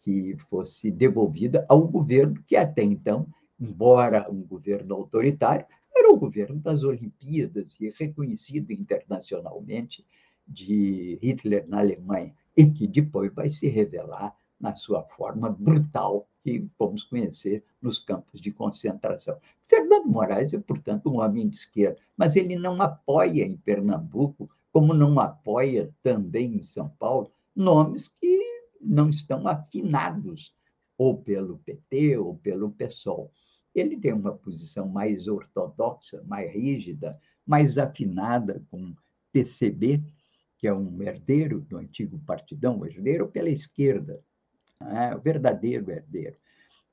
[0.00, 3.26] que fosse devolvida ao governo que até então,
[3.60, 5.64] embora um governo autoritário,
[5.96, 10.04] era o governo das Olimpíadas e reconhecido internacionalmente
[10.46, 16.66] de Hitler na Alemanha e que depois vai se revelar na sua forma brutal que
[16.78, 19.36] vamos conhecer nos campos de concentração.
[19.66, 24.94] Fernando Moraes é, portanto, um homem de esquerda, mas ele não apoia em Pernambuco, como
[24.94, 28.40] não apoia também em São Paulo, nomes que
[28.80, 30.54] não estão afinados
[30.96, 33.30] ou pelo PT ou pelo PSOL.
[33.74, 38.94] Ele tem uma posição mais ortodoxa, mais rígida, mais afinada com
[39.32, 40.02] PCB,
[40.56, 44.20] que é um herdeiro do antigo partidão, herdeiro pela esquerda,
[44.80, 45.14] né?
[45.14, 46.36] o verdadeiro herdeiro.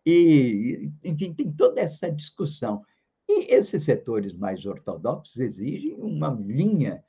[0.05, 2.83] E, enfim, tem toda essa discussão.
[3.27, 7.03] E esses setores mais ortodoxos exigem uma linha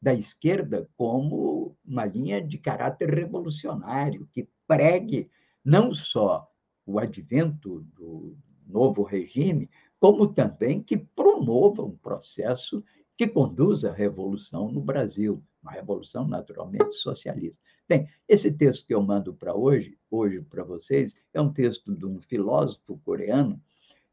[0.00, 5.30] da esquerda como uma linha de caráter revolucionário, que pregue
[5.62, 6.50] não só
[6.86, 8.34] o advento do
[8.66, 12.82] novo regime, como também que promova um processo
[13.16, 17.62] que conduza à revolução no Brasil uma revolução naturalmente socialista.
[17.88, 22.06] Bem, esse texto que eu mando para hoje, hoje para vocês, é um texto de
[22.06, 23.60] um filósofo coreano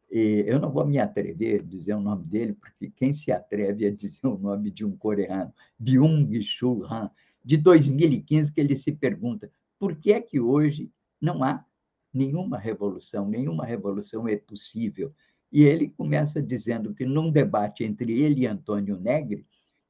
[0.10, 3.86] E eu não vou me atrever a dizer o nome dele, porque quem se atreve
[3.86, 7.12] a dizer o nome de um coreano, Byung-Chul Han,
[7.44, 11.66] de 2015, que ele se pergunta por que é que hoje não há
[12.14, 15.14] nenhuma revolução, nenhuma revolução é possível.
[15.52, 19.46] E ele começa dizendo que num debate entre ele e Antônio Negri,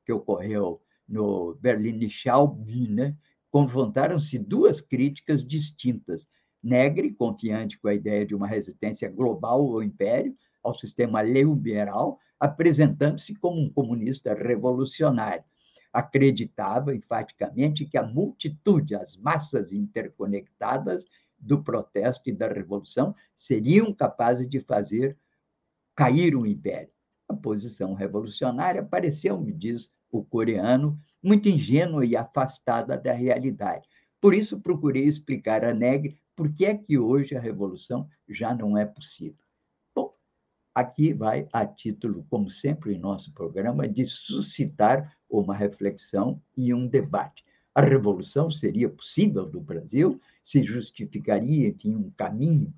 [0.05, 1.99] que ocorreu no Berlin
[2.89, 3.15] né,
[3.49, 6.27] confrontaram-se duas críticas distintas.
[6.61, 13.35] Negri, confiante com a ideia de uma resistência global ao império, ao sistema liberal, apresentando-se
[13.35, 15.43] como um comunista revolucionário.
[15.93, 21.05] Acreditava enfaticamente que a multitude, as massas interconectadas
[21.39, 25.17] do protesto e da revolução seriam capazes de fazer
[25.95, 26.91] cair o império.
[27.27, 33.87] A posição revolucionária pareceu, me diz o coreano, muito ingênua e afastada da realidade.
[34.19, 38.77] Por isso, procurei explicar a Negri por que é que hoje a revolução já não
[38.77, 39.43] é possível.
[39.93, 40.13] Bom,
[40.73, 46.87] aqui vai a título, como sempre em nosso programa, de suscitar uma reflexão e um
[46.87, 47.43] debate.
[47.73, 50.19] A revolução seria possível no Brasil?
[50.41, 52.73] Se justificaria, enfim, um caminho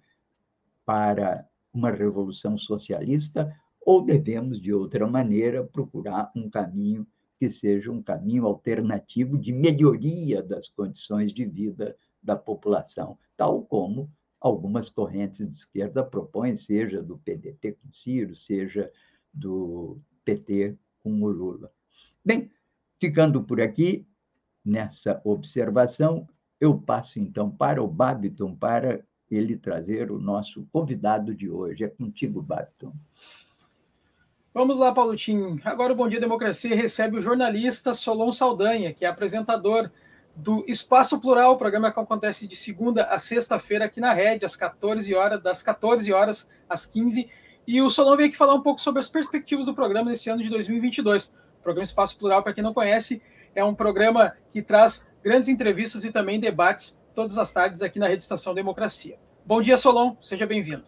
[0.85, 3.55] para uma revolução socialista?
[3.79, 7.07] Ou devemos, de outra maneira, procurar um caminho
[7.39, 14.11] que seja um caminho alternativo de melhoria das condições de vida da população, tal como
[14.41, 18.91] algumas correntes de esquerda propõem, seja do PDT com Ciro, seja
[19.33, 21.71] do PT com o Lula.
[22.23, 22.51] Bem,
[22.99, 24.05] ficando por aqui,
[24.63, 26.27] nessa observação,
[26.59, 31.85] eu passo então para o Babiton para ele trazer o nosso convidado de hoje.
[31.85, 32.93] É contigo, Babiton.
[34.51, 35.59] Vamos lá, Paulotinho.
[35.63, 39.91] Agora o Bom Dia Democracia recebe o jornalista Solon Saldanha, que é apresentador
[40.35, 45.13] do Espaço Plural, programa que acontece de segunda a sexta-feira aqui na Rede, às 14
[45.13, 47.29] horas, das 14 horas às 15.
[47.67, 50.41] E o Solon veio aqui falar um pouco sobre as perspectivas do programa nesse ano
[50.41, 51.27] de 2022.
[51.59, 53.21] O programa Espaço Plural, para quem não conhece,
[53.53, 58.07] é um programa que traz grandes entrevistas e também debates todas as tardes aqui na
[58.07, 59.19] Rede Estação Democracia.
[59.45, 60.85] Bom dia, Solon, seja bem-vindo.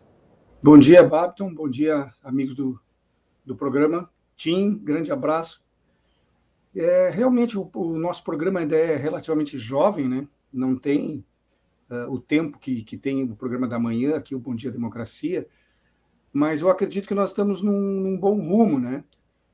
[0.63, 2.79] Bom dia, Babton, bom dia, amigos do
[3.51, 4.09] do programa.
[4.35, 5.61] Tim, grande abraço.
[6.75, 10.27] É, realmente, o, o, nosso programa ainda é relativamente jovem, né?
[10.51, 11.23] não tem
[11.89, 15.45] uh, o tempo que, que tem o programa da manhã, aqui o Bom Dia Democracia,
[16.31, 19.03] mas eu acredito que nós estamos num, num bom rumo, né?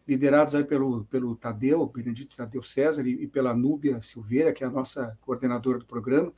[0.08, 4.68] liderados aí pelo, pelo Tadeu, Benedito Tadeu César e, e pela Núbia Silveira, que é
[4.68, 6.32] a nossa coordenadora do programa.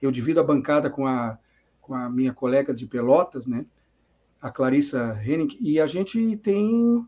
[0.00, 1.38] Eu divido a bancada com a,
[1.80, 3.64] com a minha colega de Pelotas, né?
[4.42, 7.06] A Clarissa Henning, e a gente tem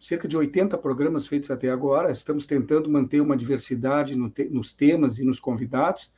[0.00, 2.10] cerca de 80 programas feitos até agora.
[2.10, 6.10] Estamos tentando manter uma diversidade no te nos temas e nos convidados.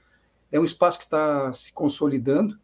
[0.50, 2.58] É um espaço que está se consolidando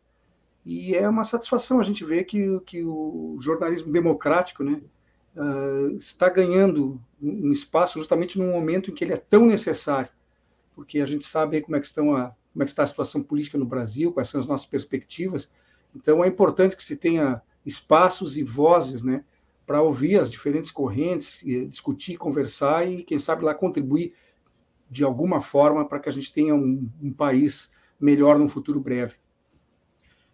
[0.65, 4.81] e é uma satisfação a gente ver que, que o jornalismo democrático né,
[5.37, 10.09] uh, está ganhando um espaço justamente num momento em que ele é tão necessário,
[10.75, 13.23] porque a gente sabe como é que, estão a, como é que está a situação
[13.23, 15.51] política no Brasil, quais são as nossas perspectivas.
[15.95, 19.25] Então é importante que se tenha espaços e vozes, né,
[19.67, 24.15] para ouvir as diferentes correntes, discutir, conversar e, quem sabe, lá contribuir
[24.91, 27.71] de alguma forma para que a gente tenha um, um país
[28.01, 29.15] melhor num futuro breve.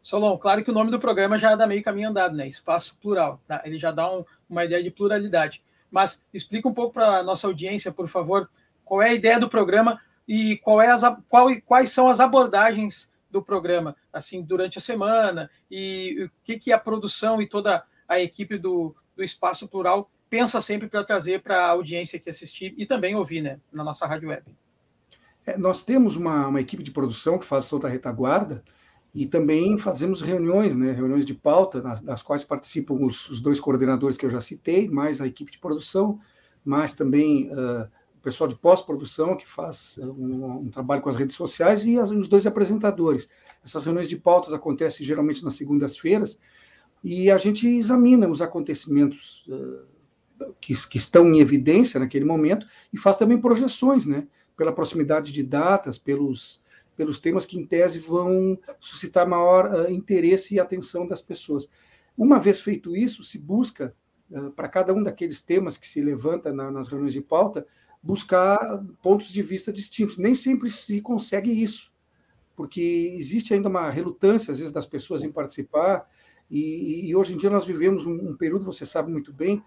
[0.03, 2.47] Solon, claro que o nome do programa já dá meio caminho andado, né?
[2.47, 3.41] Espaço plural.
[3.47, 3.61] Tá?
[3.65, 5.63] Ele já dá um, uma ideia de pluralidade.
[5.91, 8.49] Mas explica um pouco para a nossa audiência, por favor,
[8.85, 13.11] qual é a ideia do programa e qual é as, qual, quais são as abordagens
[13.37, 18.19] do programa, assim, durante a semana, e o que, que a produção e toda a
[18.19, 22.87] equipe do, do Espaço Plural pensa sempre para trazer para a audiência que assistir e
[22.87, 24.43] também ouvir, né, na nossa rádio web.
[25.45, 28.65] É, nós temos uma, uma equipe de produção que faz toda a retaguarda,
[29.15, 33.59] e também fazemos reuniões, né, reuniões de pauta, nas, das quais participam os, os, dois
[33.59, 36.21] coordenadores que eu já citei, mais a equipe de produção,
[36.63, 37.89] mais também uh,
[38.27, 42.11] pessoal de pós-produção que faz eh, um, um, trabalho com as redes sociais e as,
[42.11, 43.29] os dois apresentadores.
[43.65, 46.37] Essas reuniões de pautas acontecem geralmente nas segundas-feiras
[47.05, 52.99] e a gente examina os acontecimentos uh, que, que, estão em evidência naquele momento e
[52.99, 54.27] faz também projeções, né?
[54.57, 56.61] Pela proximidade de datas, pelos,
[56.97, 61.69] pelos temas que, em tese, vão suscitar maior uh, interesse e atenção das pessoas.
[62.19, 63.95] Uma vez feito isso, se busca,
[64.33, 67.65] uh, para cada um daqueles temas que se levanta na, nas reuniões de pauta,
[68.07, 70.17] buscar pontos de vista distintos.
[70.17, 71.93] Nem sempre se consegue isso,
[72.55, 76.09] porque existe ainda uma relutância, às vezes, das pessoas em participar,
[76.49, 79.63] e, e hoje em dia nós vivemos um, um período, você sabe muito bem,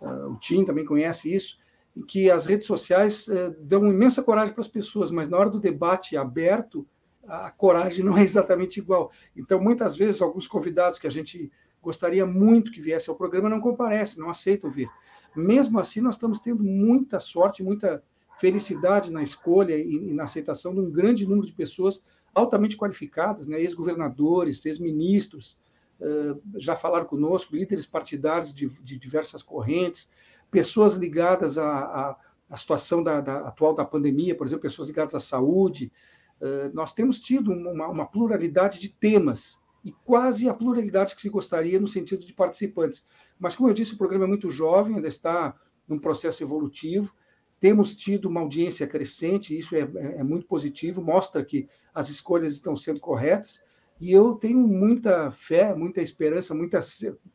[0.00, 1.58] uh, o Tim também conhece isso,
[1.94, 5.50] em que as redes sociais uh, dão imensa coragem para as pessoas, mas na hora
[5.50, 6.86] do debate aberto,
[7.28, 9.12] a coragem não é exatamente igual.
[9.36, 13.60] Então, muitas vezes, alguns convidados que a gente gostaria muito que viesse ao programa não
[13.60, 14.88] comparecem, não aceitam vir.
[15.34, 18.02] Mesmo assim, nós estamos tendo muita sorte, muita
[18.38, 22.02] felicidade na escolha e, e na aceitação de um grande número de pessoas
[22.34, 23.60] altamente qualificadas, né?
[23.60, 25.58] ex-governadores, ex-ministros,
[26.00, 30.10] uh, já falaram conosco, líderes partidários de, de diversas correntes,
[30.50, 32.16] pessoas ligadas à,
[32.50, 35.92] à, situação da, da, atual da pandemia, por exemplo, pessoas ligadas à saúde.
[36.40, 41.28] Uh, nós temos tido uma, uma pluralidade de temas e quase a pluralidade que se
[41.28, 43.04] gostaria no sentido de participantes.
[43.38, 45.54] Mas, como eu disse, o programa é muito jovem, ainda está
[45.88, 47.12] num processo evolutivo.
[47.58, 52.54] Temos tido uma audiência crescente, isso é, é, é muito positivo, mostra que as escolhas
[52.54, 53.60] estão sendo corretas.
[54.00, 56.80] E eu tenho muita fé, muita esperança, muita,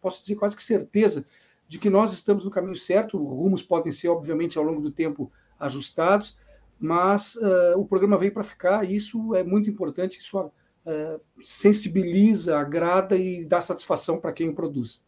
[0.01, 1.25] posso dizer quase que certeza,
[1.67, 3.17] de que nós estamos no caminho certo.
[3.17, 6.37] Rumos podem ser, obviamente, ao longo do tempo ajustados,
[6.79, 8.83] mas uh, o programa veio para ficar.
[8.83, 10.17] E isso é muito importante.
[10.17, 10.51] Isso
[10.87, 15.01] uh, sensibiliza, agrada e dá satisfação para quem o produz.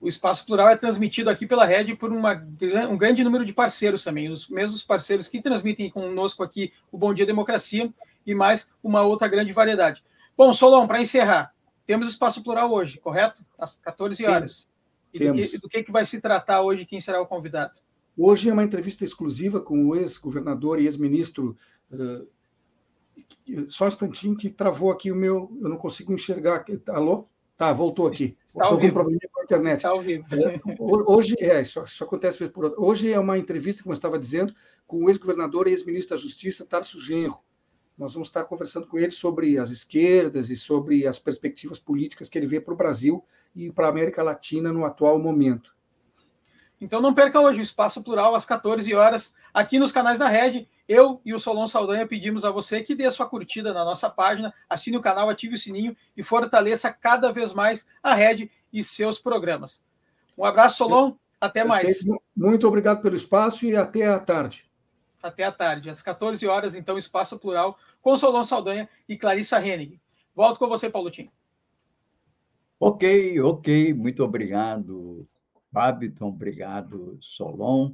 [0.00, 2.34] O Espaço Plural é transmitido aqui pela rede por uma,
[2.90, 7.14] um grande número de parceiros também, os mesmos parceiros que transmitem conosco aqui o Bom
[7.14, 7.92] Dia Democracia
[8.26, 10.04] e mais uma outra grande variedade.
[10.36, 11.54] Bom, Solon, para encerrar,
[11.86, 13.42] temos Espaço Plural hoje, correto?
[13.58, 14.68] Às 14 Sim, horas.
[15.14, 16.84] E do que, do que, que vai se tratar hoje?
[16.84, 17.78] Quem será o convidado?
[18.18, 21.56] Hoje é uma entrevista exclusiva com o ex-governador e ex-ministro
[21.90, 22.28] uh,
[23.68, 25.50] só um instantinho que travou aqui o meu.
[25.60, 26.64] Eu não consigo enxergar.
[26.88, 27.28] Alô?
[27.56, 28.36] Tá, voltou aqui.
[28.46, 29.02] Está vivo.
[29.02, 29.76] com um com a internet.
[29.76, 30.26] Está ao vivo.
[30.30, 32.84] É, hoje, é, isso, isso acontece por outro.
[32.84, 34.54] Hoje é uma entrevista, como eu estava dizendo,
[34.86, 37.38] com o ex-governador e ex-ministro da Justiça, Tarso Genro.
[37.96, 42.38] Nós vamos estar conversando com ele sobre as esquerdas e sobre as perspectivas políticas que
[42.38, 43.24] ele vê para o Brasil
[43.54, 45.74] e para a América Latina no atual momento.
[46.78, 50.68] Então não perca hoje o Espaço Plural às 14 horas, aqui nos canais da Rede.
[50.88, 54.08] Eu e o Solon Saldanha pedimos a você que dê a sua curtida na nossa
[54.08, 58.84] página, assine o canal, ative o sininho e fortaleça cada vez mais a Rede e
[58.84, 59.82] seus programas.
[60.38, 61.14] Um abraço, Solon.
[61.40, 62.04] Até mais.
[62.34, 64.68] Muito obrigado pelo espaço e até a tarde.
[65.22, 65.90] Até a tarde.
[65.90, 70.00] Às 14 horas, então, Espaço Plural, com Solon Saldanha e Clarissa Hennig.
[70.34, 71.30] Volto com você, Paulo Tim.
[72.78, 73.94] Ok, ok.
[73.94, 75.26] Muito obrigado,
[75.72, 76.28] Babiton.
[76.28, 77.92] Obrigado, Solon.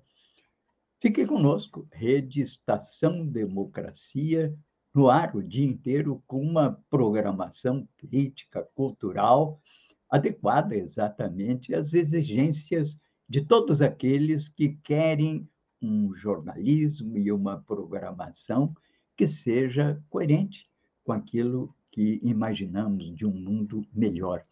[1.03, 4.57] Fique conosco, Rede Estação Democracia,
[4.95, 9.61] no ar o dia inteiro, com uma programação política, cultural,
[10.09, 15.51] adequada exatamente às exigências de todos aqueles que querem
[15.83, 18.73] um jornalismo e uma programação
[19.17, 20.71] que seja coerente
[21.03, 24.47] com aquilo que imaginamos de um mundo melhor.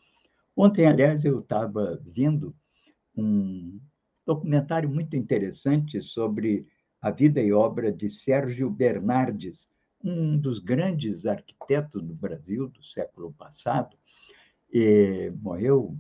[0.57, 2.53] Ontem, aliás, eu estava vendo
[3.17, 3.81] um
[4.31, 6.64] documentário muito interessante sobre
[7.03, 9.66] a vida e obra de Sérgio Bernardes,
[10.05, 13.97] um dos grandes arquitetos do Brasil do século passado.
[14.72, 15.97] E morreu,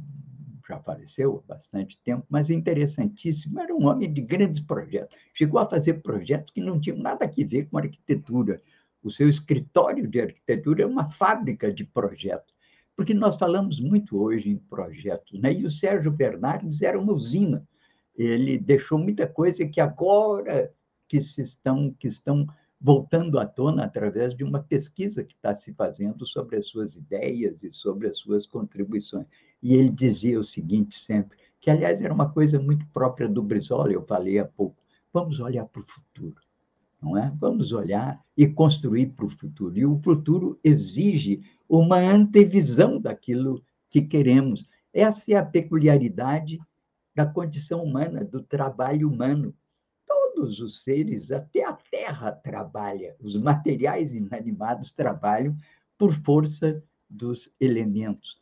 [0.68, 5.18] já faleceu há bastante tempo, mas interessantíssimo, era um homem de grandes projetos.
[5.34, 8.62] Chegou a fazer projetos que não tinham nada a ver com arquitetura.
[9.02, 12.54] O seu escritório de arquitetura é uma fábrica de projetos,
[12.94, 15.52] porque nós falamos muito hoje em projetos, né?
[15.52, 17.66] e o Sérgio Bernardes era uma usina
[18.22, 20.72] ele deixou muita coisa que agora
[21.08, 22.46] que se estão que estão
[22.80, 27.62] voltando à tona através de uma pesquisa que está se fazendo sobre as suas ideias
[27.62, 29.26] e sobre as suas contribuições.
[29.62, 33.92] E ele dizia o seguinte sempre, que aliás era uma coisa muito própria do Brizola,
[33.92, 34.76] eu falei há pouco,
[35.12, 36.40] vamos olhar para o futuro,
[37.02, 37.30] não é?
[37.38, 39.78] Vamos olhar e construir para o futuro.
[39.78, 44.66] E o futuro exige uma antevisão daquilo que queremos.
[44.92, 46.58] Essa é a peculiaridade
[47.14, 49.54] da condição humana, do trabalho humano.
[50.06, 55.56] Todos os seres, até a Terra trabalha, os materiais inanimados trabalham
[55.98, 58.40] por força dos elementos.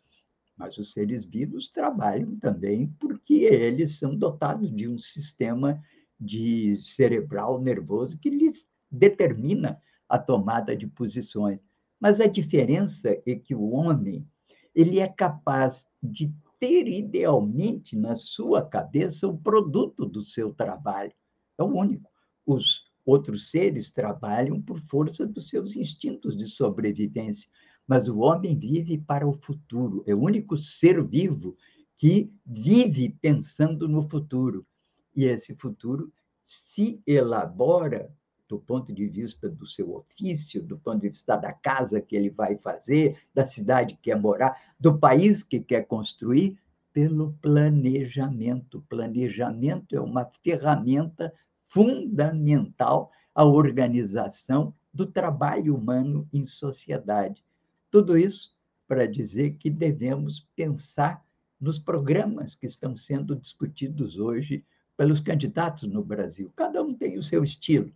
[0.57, 5.83] Mas os seres vivos trabalham também porque eles são dotados de um sistema
[6.21, 11.63] de cerebral nervoso que lhes determina a tomada de posições.
[12.01, 14.27] Mas a diferença é que o homem
[14.75, 21.13] ele é capaz de ter idealmente na sua cabeça o produto do seu trabalho.
[21.57, 22.11] É o único.
[22.47, 27.51] Os outros seres trabalham por força dos seus instintos de sobrevivência,
[27.87, 30.03] mas o homem vive para o futuro.
[30.07, 31.57] É o único ser vivo
[31.97, 34.67] que vive pensando no futuro.
[35.15, 38.11] E esse futuro se elabora
[38.49, 42.31] do ponto de vista do seu ofício, do ponto de vista da casa que ele
[42.31, 46.59] vai fazer, da cidade que quer morar, do país que quer construir,
[46.93, 48.85] pelo planejamento.
[48.89, 51.33] Planejamento é uma ferramenta
[51.67, 57.45] fundamental à organização do trabalho humano em sociedade.
[57.91, 58.57] Tudo isso
[58.89, 61.23] para dizer que devemos pensar
[61.61, 64.65] nos programas que estão sendo discutidos hoje
[64.97, 66.51] pelos candidatos no Brasil.
[66.57, 67.93] Cada um tem o seu estilo.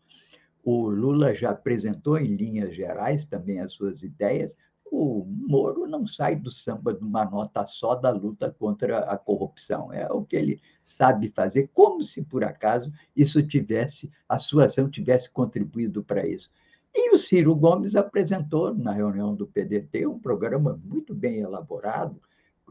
[0.65, 4.57] O Lula já apresentou, em linhas gerais, também as suas ideias.
[4.91, 9.93] O Moro não sai do samba de uma nota só da luta contra a corrupção.
[9.93, 14.89] É o que ele sabe fazer, como se por acaso isso tivesse, a sua ação
[14.89, 16.51] tivesse contribuído para isso.
[16.95, 22.21] E o Ciro Gomes apresentou na reunião do PDT um programa muito bem elaborado,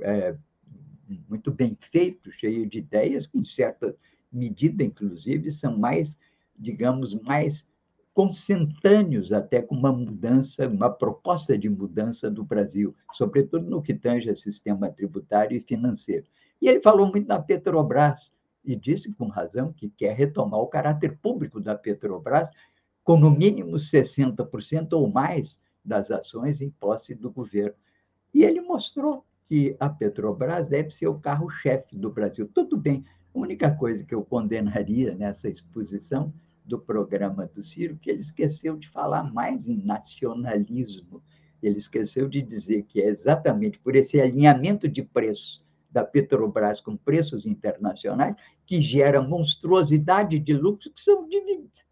[0.01, 0.35] é,
[1.27, 3.95] muito bem feito, cheio de ideias que, em certa
[4.31, 6.19] medida, inclusive, são mais,
[6.55, 7.67] digamos, mais
[8.13, 14.29] consentâneos até com uma mudança, uma proposta de mudança do Brasil, sobretudo no que tange
[14.29, 16.25] a sistema tributário e financeiro.
[16.61, 18.33] E ele falou muito da Petrobras
[18.63, 22.51] e disse com razão que quer retomar o caráter público da Petrobras
[23.03, 27.75] com no mínimo 60% ou mais das ações em posse do governo.
[28.33, 32.47] E ele mostrou que a Petrobras deve ser o carro-chefe do Brasil.
[32.53, 33.03] Tudo bem,
[33.33, 36.31] a única coisa que eu condenaria nessa exposição
[36.63, 41.21] do programa do Ciro, que ele esqueceu de falar mais em nacionalismo.
[41.61, 46.95] Ele esqueceu de dizer que é exatamente por esse alinhamento de preços da Petrobras com
[46.95, 48.35] preços internacionais
[48.65, 51.27] que gera monstruosidade de lucros que são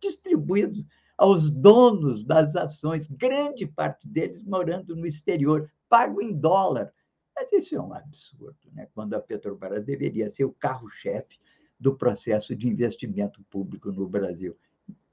[0.01, 0.85] distribuídos
[1.17, 6.93] aos donos das ações, grande parte deles morando no exterior, pago em dólar.
[7.35, 8.87] Mas isso é um absurdo, né?
[8.93, 11.37] quando a Petrobras deveria ser o carro-chefe
[11.79, 14.55] do processo de investimento público no Brasil.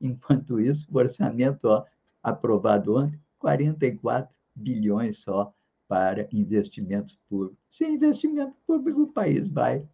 [0.01, 1.85] Enquanto isso, o orçamento ó,
[2.23, 5.55] aprovado ontem, 44 bilhões só
[5.87, 7.59] para investimentos públicos.
[7.71, 9.87] Sem investimento público, o país vai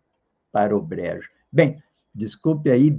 [0.51, 1.29] para o brejo.
[1.51, 1.83] Bem,
[2.15, 2.99] desculpe aí,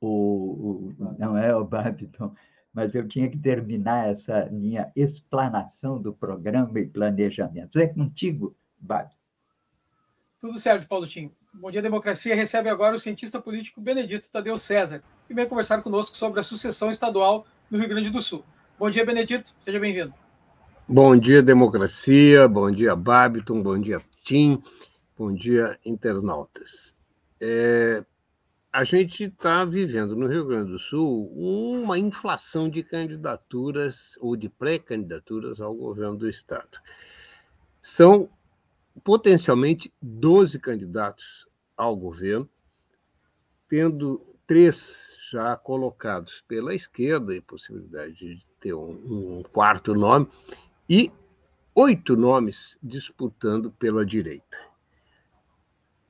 [0.00, 2.34] o, o não é o Babiton,
[2.72, 7.78] mas eu tinha que terminar essa minha explanação do programa e planejamento.
[7.78, 9.18] É contigo, Babiton.
[10.40, 11.32] Tudo certo, Paulo Tim.
[11.52, 16.16] Bom Dia Democracia recebe agora o cientista político Benedito Tadeu César, que vem conversar conosco
[16.16, 18.44] sobre a sucessão estadual no Rio Grande do Sul.
[18.78, 19.54] Bom dia, Benedito.
[19.60, 20.14] Seja bem-vindo.
[20.86, 22.46] Bom dia, Democracia.
[22.46, 23.62] Bom dia, Babiton.
[23.62, 24.62] Bom dia, Tim.
[25.18, 26.94] Bom dia, internautas.
[27.40, 28.04] É,
[28.72, 34.48] a gente está vivendo no Rio Grande do Sul uma inflação de candidaturas ou de
[34.48, 36.78] pré-candidaturas ao governo do Estado.
[37.82, 38.28] São
[38.98, 42.48] potencialmente 12 candidatos ao governo,
[43.68, 50.28] tendo três já colocados pela esquerda e possibilidade de ter um, um quarto nome,
[50.88, 51.12] e
[51.74, 54.58] oito nomes disputando pela direita.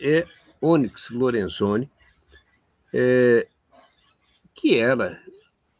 [0.00, 0.26] é
[0.60, 1.90] Onyx Lorenzoni,
[2.92, 3.48] é,
[4.54, 5.20] que era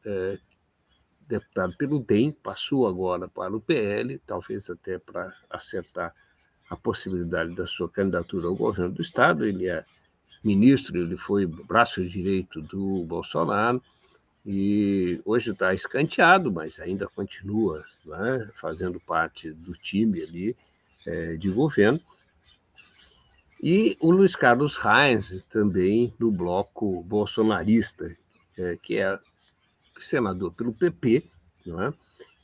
[0.05, 0.39] é,
[1.27, 6.15] deputado pelo DEM, passou agora para o PL, talvez até para acertar
[6.69, 9.45] a possibilidade da sua candidatura ao governo do Estado.
[9.45, 9.85] Ele é
[10.43, 13.83] ministro, ele foi braço direito do Bolsonaro,
[14.47, 20.57] e hoje está escanteado, mas ainda continua né, fazendo parte do time ali
[21.07, 21.99] é, de governo.
[23.63, 28.15] E o Luiz Carlos Reis, também do bloco bolsonarista,
[28.59, 29.17] é, que é
[29.99, 31.25] senador pelo PP,
[31.67, 31.93] não é?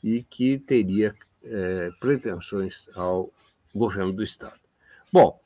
[0.03, 3.31] e que teria é, pretensões ao
[3.73, 4.59] governo do Estado.
[5.11, 5.39] Bom,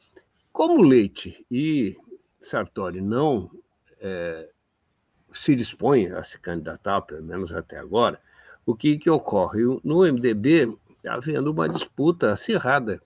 [0.52, 1.98] como Leite e
[2.40, 3.52] Sartori não
[4.00, 4.50] é,
[5.34, 8.20] se dispõem a se candidatar, pelo menos até agora,
[8.66, 9.62] o que, que ocorre?
[9.84, 13.02] No MDB está havendo uma disputa acirrada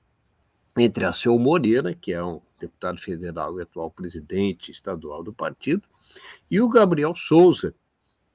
[0.77, 5.83] entre a Seu Moreira, que é um deputado federal e atual presidente estadual do partido,
[6.49, 7.73] e o Gabriel Souza,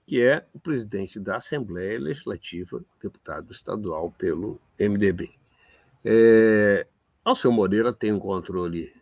[0.07, 5.30] que é o presidente da Assembleia Legislativa, deputado estadual pelo MDB.
[6.05, 6.86] É,
[7.24, 8.92] Alceu Moreira tem um controle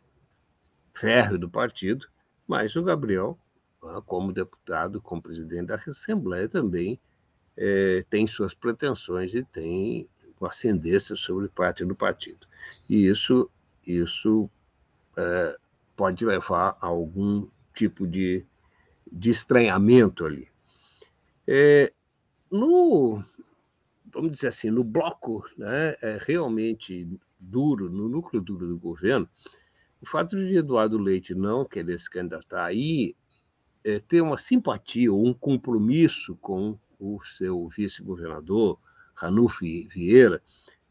[0.94, 2.06] férreo do partido,
[2.46, 3.36] mas o Gabriel,
[3.82, 7.00] ah, como deputado, como presidente da Assembleia, também
[7.56, 10.08] é, tem suas pretensões e tem
[10.40, 12.46] ascendência sobre parte do partido.
[12.88, 13.50] E isso,
[13.86, 14.50] isso
[15.16, 15.56] é,
[15.96, 18.44] pode levar a algum tipo de,
[19.10, 20.51] de estranhamento ali.
[21.46, 21.92] É,
[22.50, 23.22] no,
[24.12, 29.28] vamos dizer assim, no bloco né, é realmente duro, no núcleo duro do governo,
[30.00, 33.14] o fato de Eduardo Leite não querer se candidatar aí
[33.84, 38.78] é, ter uma simpatia ou um compromisso com o seu vice-governador,
[39.16, 40.40] Ranulfo Vieira,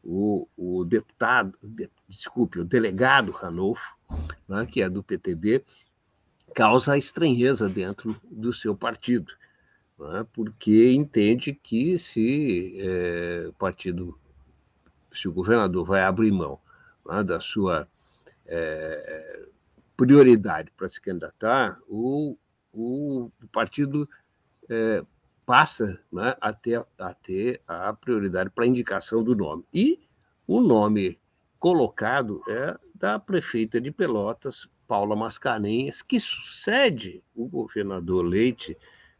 [0.02, 3.96] o, o deputado, de, desculpe, o delegado Ranulfo,
[4.48, 5.64] né, que é do PTB,
[6.54, 9.32] causa estranheza dentro do seu partido,
[10.02, 14.18] né, porque entende que se é, o partido,
[15.12, 16.58] se o governador vai abrir mão
[17.06, 17.88] né, da sua
[18.46, 19.46] é,
[19.96, 22.36] prioridade para se candidatar, o,
[22.72, 24.08] o, partido
[24.68, 25.04] é,
[25.46, 29.64] passa né, a, ter, a ter a prioridade para a indicação do nome.
[29.72, 30.00] E
[30.46, 31.18] o nome
[31.60, 38.76] colocado é da prefeita de Pelotas, Paula Mascarenhas, que sucede o governador Leite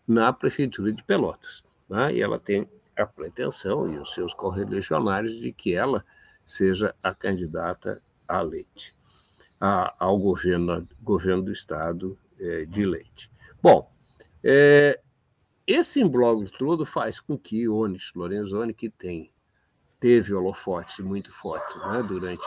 [0.08, 1.64] na prefeitura de Pelotas.
[1.88, 2.14] Né?
[2.14, 6.04] E ela tem a pretensão e os seus correligionários de que ela
[6.38, 8.94] seja a candidata a Leite,
[9.60, 13.30] a, ao governo, governo do estado é, de Leite.
[13.62, 13.90] Bom,
[14.42, 15.00] é,
[15.66, 19.30] esse imbróglio todo faz com que Onyx Lorenzoni, que tem
[20.00, 22.44] teve holofotes muito fortes né, durante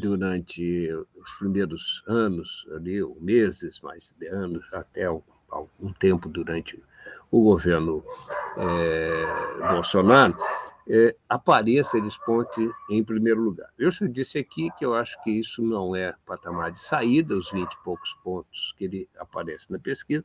[0.00, 5.08] durante os primeiros anos, ali, meses, mais de anos, até
[5.48, 6.82] algum tempo durante
[7.30, 8.02] o governo
[8.56, 10.36] é, Bolsonaro,
[10.88, 13.68] é, apareça, ele desponte em primeiro lugar.
[13.76, 17.50] Eu já disse aqui que eu acho que isso não é patamar de saída, os
[17.50, 20.24] 20 e poucos pontos que ele aparece na pesquisa,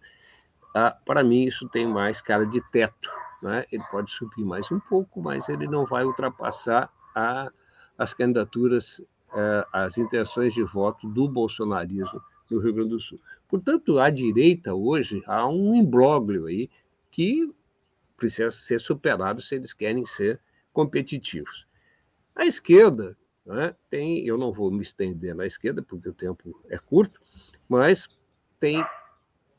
[0.74, 3.10] ah, para mim, isso tem mais cara de teto.
[3.44, 3.64] Né?
[3.72, 7.52] Ele pode subir mais um pouco, mas ele não vai ultrapassar a,
[7.98, 9.02] as candidaturas,
[9.34, 13.20] eh, as intenções de voto do bolsonarismo no Rio Grande do Sul.
[13.52, 16.70] Portanto, à direita, hoje, há um imbróglio aí
[17.12, 17.54] que
[18.16, 20.40] precisa ser superado se eles querem ser
[20.72, 21.68] competitivos.
[22.34, 26.78] A esquerda né, tem, eu não vou me estender na esquerda, porque o tempo é
[26.78, 27.20] curto,
[27.70, 28.24] mas
[28.58, 28.86] tem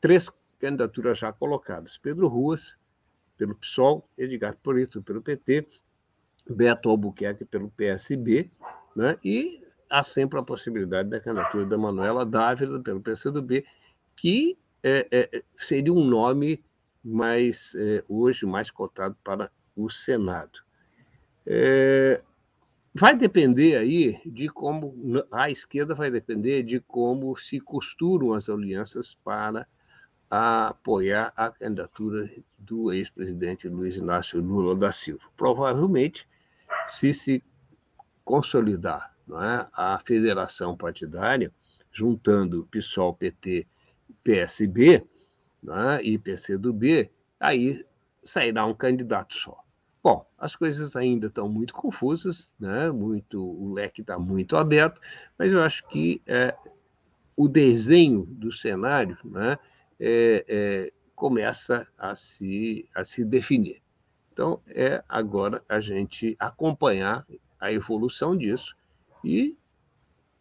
[0.01, 0.27] três
[0.57, 1.95] candidaturas já colocadas.
[1.95, 2.75] Pedro Ruas,
[3.37, 5.67] pelo PSOL, Edgar Preto, pelo PT,
[6.49, 8.49] Beto Albuquerque, pelo PSB,
[8.95, 9.19] né?
[9.23, 13.63] e há sempre a possibilidade da candidatura da Manuela Dávila, pelo PCdoB,
[14.15, 16.63] que é, é, seria um nome
[17.03, 20.59] mais, é, hoje, mais cotado para o Senado.
[21.45, 22.21] É,
[22.93, 24.93] vai depender aí de como,
[25.31, 29.65] a esquerda vai depender de como se costuram as alianças para
[30.29, 35.23] a apoiar a candidatura do ex-presidente Luiz Inácio Lula da Silva.
[35.35, 36.27] Provavelmente,
[36.87, 37.43] se se
[38.23, 41.51] consolidar é, a federação partidária,
[41.91, 43.67] juntando PSOL, PT,
[44.23, 45.05] PSB
[45.67, 47.09] é, e PCdoB,
[47.39, 47.85] aí
[48.23, 49.63] sairá um candidato só.
[50.03, 52.91] Bom, as coisas ainda estão muito confusas, né?
[52.91, 54.99] muito, o leque está muito aberto,
[55.37, 56.53] mas eu acho que é,
[57.37, 59.57] o desenho do cenário né,
[59.99, 63.81] é, é, começa a se, a se definir.
[64.33, 67.25] Então, é agora a gente acompanhar
[67.59, 68.75] a evolução disso
[69.23, 69.55] e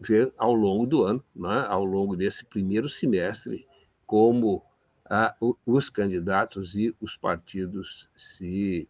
[0.01, 3.65] ver ao longo do ano, né, ao longo desse primeiro semestre,
[4.13, 4.63] como
[5.09, 5.35] a,
[5.65, 8.87] os candidatos e os partidos se,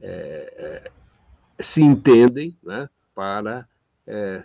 [0.00, 0.92] é, é,
[1.60, 3.66] se entendem né, para
[4.06, 4.44] é,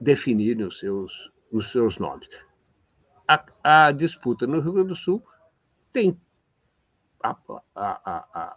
[0.00, 2.30] definirem os seus, os seus nomes.
[3.28, 5.22] A, a disputa no Rio Grande do Sul
[5.92, 6.18] tem
[7.22, 7.36] a,
[7.74, 8.56] a,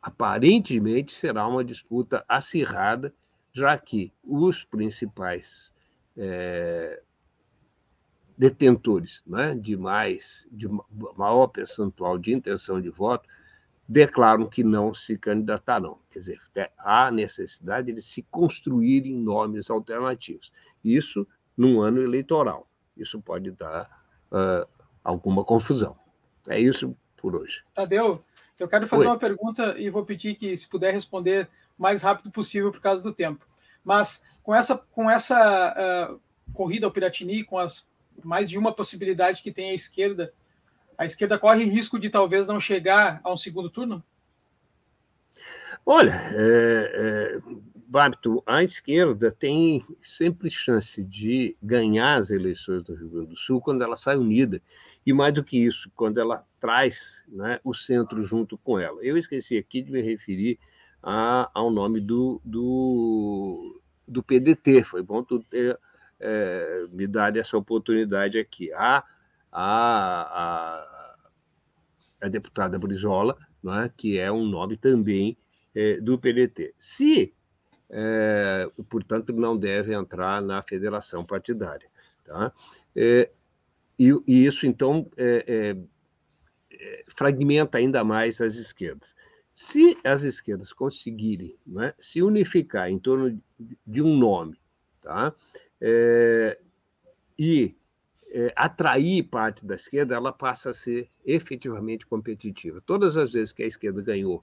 [0.00, 3.12] aparentemente será uma disputa acirrada,
[3.52, 5.74] já que os principais
[6.16, 7.02] é,
[8.36, 10.68] detentores né, de mais, de
[11.16, 13.28] maior percentual de intenção de voto,
[13.88, 15.98] declaram que não se candidatarão.
[16.10, 16.40] Quer dizer,
[16.78, 20.52] há necessidade de se construírem nomes alternativos.
[20.82, 21.26] Isso
[21.56, 22.66] num ano eleitoral
[22.96, 24.68] isso pode dar uh,
[25.02, 25.96] alguma confusão.
[26.48, 27.62] É isso por hoje.
[27.74, 28.22] Tadeu,
[28.58, 29.10] eu quero fazer Oi.
[29.10, 33.02] uma pergunta e vou pedir que, se puder responder o mais rápido possível por causa
[33.02, 33.46] do tempo.
[33.84, 36.20] Mas com essa, com essa uh,
[36.52, 37.86] corrida ao Piratini, com as
[38.22, 40.32] mais de uma possibilidade que tem a esquerda
[40.96, 44.02] A esquerda corre risco de talvez não chegar a um segundo turno?
[45.84, 47.40] Olha, é, é,
[48.46, 53.82] a esquerda tem sempre chance de ganhar as eleições do Rio Grande do Sul quando
[53.82, 54.62] ela sai unida.
[55.04, 59.02] E mais do que isso, quando ela traz né, o centro junto com ela.
[59.02, 60.58] Eu esqueci aqui de me referir
[61.02, 64.84] a, ao nome do, do, do PDT.
[64.84, 65.76] Foi bom tu ter
[66.22, 68.72] é, me dado essa oportunidade aqui.
[68.72, 69.04] A,
[69.50, 71.16] a, a,
[72.22, 75.36] a deputada Brizola, né, que é um nome também
[75.74, 76.74] é, do PDT.
[76.78, 77.34] Se
[77.90, 81.90] é, portanto, não deve entrar na federação partidária.
[82.24, 82.52] Tá?
[82.96, 83.30] É,
[83.98, 89.14] e, e, isso, então, é, é fragmenta ainda mais as esquerdas.
[89.54, 93.38] Se as esquerdas conseguirem né, se unificar em torno
[93.86, 94.56] de um nome
[95.02, 95.34] tá?
[95.84, 96.58] É,
[97.36, 97.74] e
[98.56, 102.80] atrair parte da esquerda, ela passa a ser efetivamente competitiva.
[102.86, 104.42] Todas as vezes que a esquerda ganhou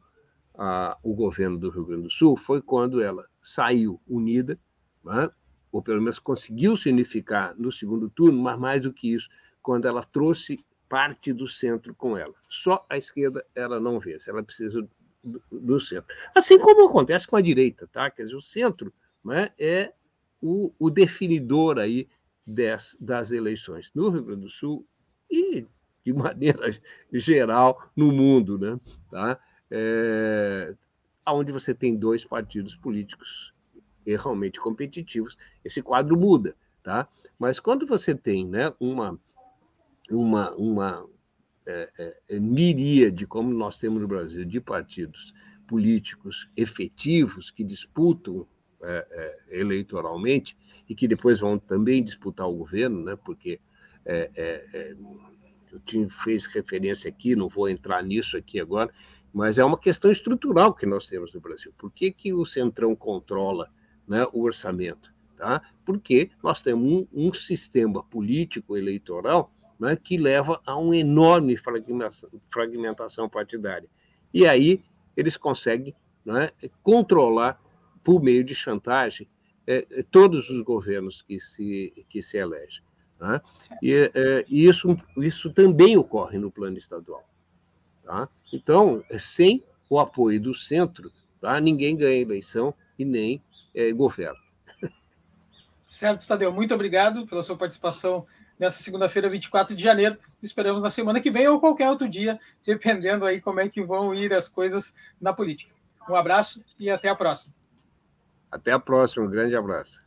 [0.53, 4.59] a, o governo do Rio Grande do Sul foi quando ela saiu unida,
[5.03, 5.29] né?
[5.71, 9.29] ou pelo menos conseguiu se unificar no segundo turno, mas mais do que isso,
[9.61, 12.33] quando ela trouxe parte do centro com ela.
[12.49, 14.87] Só a esquerda ela não vence, ela precisa
[15.23, 16.13] do, do centro.
[16.35, 18.09] Assim como acontece com a direita, tá?
[18.09, 18.91] Quer dizer, o centro
[19.23, 19.93] né, é
[20.41, 22.07] o, o definidor aí
[22.45, 24.85] des, das eleições no Rio Grande do Sul
[25.29, 25.65] e
[26.05, 26.71] de maneira
[27.11, 28.79] geral no mundo, né?
[29.11, 29.39] Tá?
[29.71, 30.75] é,
[31.27, 33.53] onde você tem dois partidos políticos
[34.05, 37.07] realmente competitivos, esse quadro muda, tá?
[37.37, 39.19] Mas quando você tem, né, uma
[40.09, 41.07] uma uma
[41.67, 45.33] é, é, é, miríade, como nós temos no Brasil, de partidos
[45.67, 48.47] políticos efetivos que disputam
[48.81, 50.57] é, é eleitoralmente
[50.87, 53.15] e que depois vão também disputar o governo, né?
[53.15, 53.59] Porque
[54.05, 54.95] é, é,
[55.71, 58.91] eu tinha, fez referência aqui, não vou entrar nisso aqui agora,
[59.33, 61.71] mas é uma questão estrutural que nós temos no Brasil.
[61.77, 63.69] Por que, que o Centrão controla
[64.07, 65.13] né, o orçamento?
[65.37, 65.61] Tá?
[65.85, 72.29] Porque nós temos um, um sistema político eleitoral né, que leva a uma enorme fragmentação,
[72.49, 73.89] fragmentação partidária.
[74.33, 74.83] E aí
[75.15, 76.49] eles conseguem né,
[76.83, 77.61] controlar,
[78.09, 79.29] por meio de chantagem,
[79.67, 82.81] é, é todos os governos que se, que se elegem.
[83.19, 83.39] Né?
[83.83, 87.23] E, é, e isso, isso também ocorre no plano estadual.
[88.03, 88.27] Tá?
[88.51, 91.59] Então, sem o apoio do centro, tá?
[91.59, 93.43] ninguém ganha eleição e nem
[93.75, 94.39] é, governo.
[95.83, 96.51] Certo, Tadeu.
[96.51, 98.25] Muito obrigado pela sua participação
[98.57, 100.17] nessa segunda-feira, 24 de janeiro.
[100.41, 104.15] Esperamos na semana que vem ou qualquer outro dia, dependendo aí como é que vão
[104.15, 105.75] ir as coisas na política.
[106.09, 107.58] Um abraço e até a próxima.
[108.51, 109.25] Até a próxima.
[109.25, 110.01] Um grande abraço.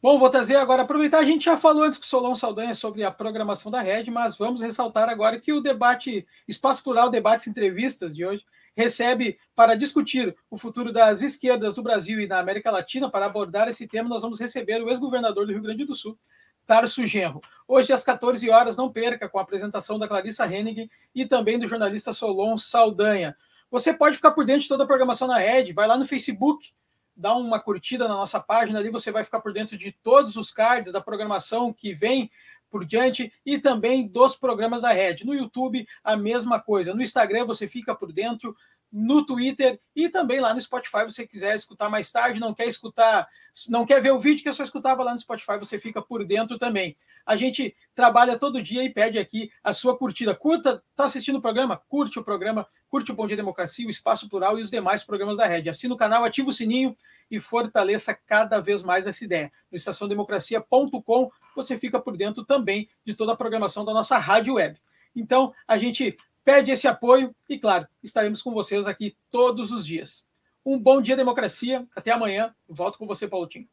[0.00, 3.02] Bom, vou trazer agora, aproveitar, a gente já falou antes com o Solon Saldanha sobre
[3.02, 7.50] a programação da rede, mas vamos ressaltar agora que o debate, Espaço Plural Debates e
[7.50, 8.44] Entrevistas de hoje,
[8.76, 13.10] recebe para discutir o futuro das esquerdas do Brasil e da América Latina.
[13.10, 16.16] Para abordar esse tema, nós vamos receber o ex-governador do Rio Grande do Sul,
[16.64, 17.40] Tarso Genro.
[17.66, 21.66] Hoje, às 14 horas, não perca, com a apresentação da Clarissa Hennig e também do
[21.66, 23.36] jornalista Solon Saldanha.
[23.70, 26.72] Você pode ficar por dentro de toda a programação na rede, vai lá no Facebook,
[27.14, 30.50] dá uma curtida na nossa página ali, você vai ficar por dentro de todos os
[30.50, 32.30] cards da programação que vem
[32.70, 35.26] por diante e também dos programas da rede.
[35.26, 36.94] No YouTube, a mesma coisa.
[36.94, 38.56] No Instagram, você fica por dentro
[38.90, 43.28] no Twitter e também lá no Spotify, você quiser escutar mais tarde, não quer escutar,
[43.68, 46.24] não quer ver o vídeo que eu só escutava lá no Spotify, você fica por
[46.24, 46.96] dentro também.
[47.28, 50.34] A gente trabalha todo dia e pede aqui a sua curtida.
[50.34, 51.76] Curta, tá assistindo o programa?
[51.76, 55.36] Curte o programa, curte o Bom Dia Democracia, o Espaço Plural e os demais programas
[55.36, 55.68] da Rede.
[55.68, 56.96] Assina o canal, ativa o sininho
[57.30, 59.52] e fortaleça cada vez mais essa ideia.
[59.70, 64.80] No estaçãodemocracia.com você fica por dentro também de toda a programação da nossa rádio web.
[65.14, 70.26] Então, a gente pede esse apoio e, claro, estaremos com vocês aqui todos os dias.
[70.64, 71.86] Um bom dia, democracia.
[71.94, 72.54] Até amanhã.
[72.66, 73.68] Volto com você, Paulo Tim.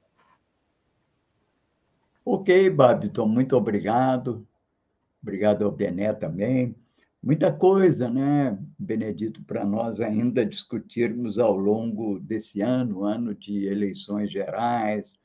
[2.28, 4.48] Ok, Babiton, muito obrigado.
[5.22, 6.76] Obrigado ao Bené também.
[7.22, 14.32] Muita coisa, né, Benedito, para nós ainda discutirmos ao longo desse ano, ano de eleições
[14.32, 15.20] gerais,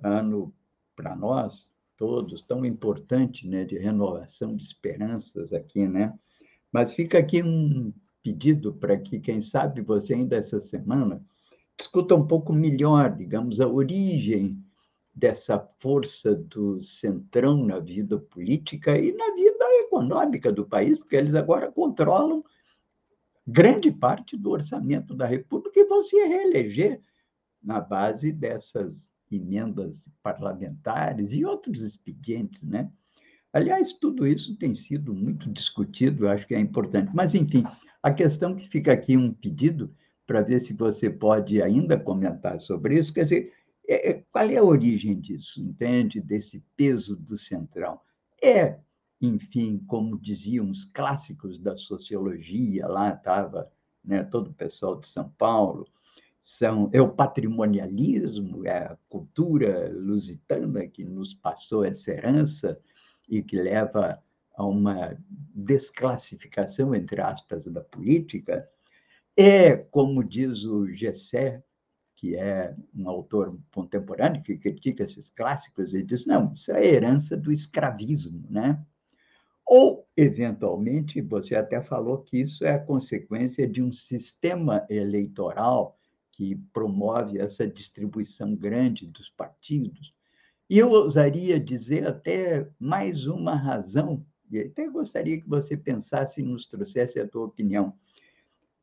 [0.00, 0.54] ano
[0.94, 6.16] para nós todos tão importante, né, de renovação de esperanças aqui, né?
[6.72, 11.20] Mas fica aqui um pedido para que, quem sabe, você ainda essa semana
[11.76, 14.59] discuta um pouco melhor, digamos, a origem
[15.20, 21.34] dessa força do centrão na vida política e na vida econômica do país, porque eles
[21.34, 22.42] agora controlam
[23.46, 27.02] grande parte do orçamento da República e vão se reeleger
[27.62, 32.90] na base dessas emendas parlamentares e outros expedientes, né?
[33.52, 37.10] Aliás, tudo isso tem sido muito discutido, acho que é importante.
[37.14, 37.64] Mas, enfim,
[38.02, 39.94] a questão que fica aqui um pedido
[40.26, 43.52] para ver se você pode ainda comentar sobre isso, quer dizer,
[43.90, 46.20] é, é, qual é a origem disso, entende?
[46.20, 48.00] Desse peso do centrão.
[48.42, 48.78] É,
[49.20, 53.70] enfim, como diziam os clássicos da sociologia, lá estava
[54.04, 55.88] né, todo o pessoal de São Paulo,
[56.40, 62.80] são, é o patrimonialismo, é a cultura lusitana que nos passou essa herança
[63.28, 64.22] e que leva
[64.54, 65.18] a uma
[65.54, 68.68] desclassificação, entre aspas, da política,
[69.36, 71.62] é, como diz o Gessé,
[72.20, 77.34] que é um autor contemporâneo que critica esses clássicos, ele diz, não, isso é herança
[77.34, 78.78] do escravismo, né?
[79.64, 85.96] Ou, eventualmente, você até falou que isso é a consequência de um sistema eleitoral
[86.30, 90.12] que promove essa distribuição grande dos partidos.
[90.68, 96.44] E eu ousaria dizer até mais uma razão, e até gostaria que você pensasse e
[96.44, 97.94] nos trouxesse a tua opinião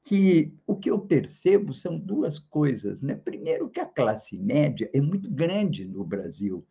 [0.08, 3.01] que o que eu percebo são duas coisas.
[3.01, 3.14] Né?
[3.14, 6.66] Primeiro, que a classe média é muito grande no Brasil.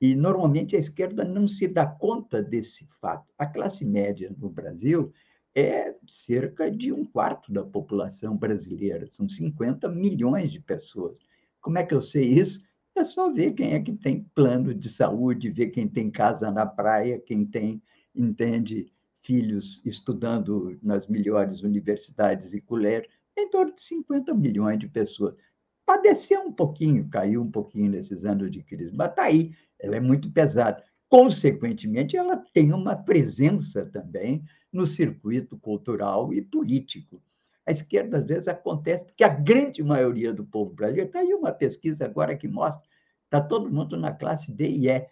[0.00, 3.26] E, normalmente, a esquerda não se dá conta desse fato.
[3.36, 5.12] A classe média no Brasil
[5.56, 11.18] é cerca de um quarto da população brasileira, são 50 milhões de pessoas.
[11.60, 12.64] Como é que eu sei isso?
[12.94, 16.64] É só ver quem é que tem plano de saúde, ver quem tem casa na
[16.64, 17.82] praia, quem tem,
[18.14, 18.92] entende,
[19.28, 25.34] filhos estudando nas melhores universidades e colégio, em torno de 50 milhões de pessoas.
[25.84, 30.00] Padeceu um pouquinho, caiu um pouquinho nesses anos de crise, mas está aí, ela é
[30.00, 30.82] muito pesada.
[31.10, 37.22] Consequentemente, ela tem uma presença também no circuito cultural e político.
[37.66, 41.52] A esquerda, às vezes, acontece porque a grande maioria do povo brasileiro, está aí uma
[41.52, 42.88] pesquisa agora que mostra,
[43.24, 45.06] está todo mundo na classe D e E,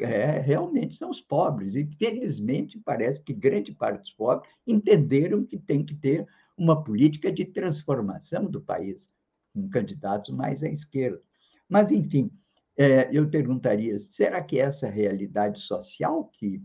[0.00, 1.74] é, realmente são os pobres.
[1.74, 7.30] E, felizmente, parece que grande parte dos pobres entenderam que tem que ter uma política
[7.30, 9.10] de transformação do país,
[9.52, 11.20] com candidatos mais à esquerda.
[11.68, 12.30] Mas, enfim,
[12.76, 16.62] é, eu perguntaria: será que essa realidade social que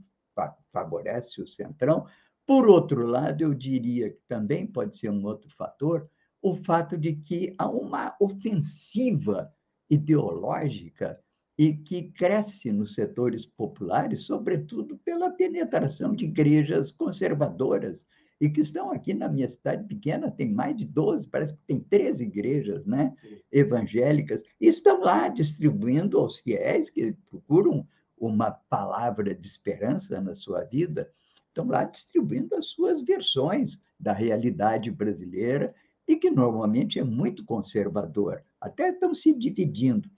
[0.71, 2.05] favorece o centrão?
[2.45, 6.09] Por outro lado, eu diria que também pode ser um outro fator
[6.41, 9.53] o fato de que há uma ofensiva
[9.89, 11.19] ideológica
[11.57, 18.07] e que cresce nos setores populares, sobretudo pela penetração de igrejas conservadoras,
[18.39, 21.79] e que estão aqui na minha cidade pequena, tem mais de 12, parece que tem
[21.79, 23.13] 13 igrejas né,
[23.51, 27.87] evangélicas, e estão lá distribuindo aos fiéis que procuram
[28.17, 31.11] uma palavra de esperança na sua vida,
[31.47, 35.73] estão lá distribuindo as suas versões da realidade brasileira
[36.07, 40.09] e que normalmente é muito conservador, até estão se dividindo.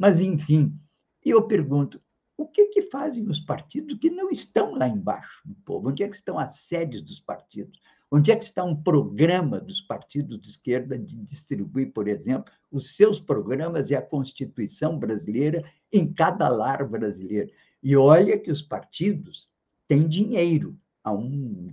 [0.00, 0.74] Mas, enfim,
[1.22, 2.00] eu pergunto,
[2.34, 5.90] o que, que fazem os partidos que não estão lá embaixo do povo?
[5.90, 7.78] Onde é que estão as sedes dos partidos?
[8.10, 12.96] Onde é que está um programa dos partidos de esquerda de distribuir, por exemplo, os
[12.96, 17.52] seus programas e a Constituição brasileira em cada lar brasileiro?
[17.82, 19.50] E olha que os partidos
[19.86, 21.68] têm dinheiro, há um,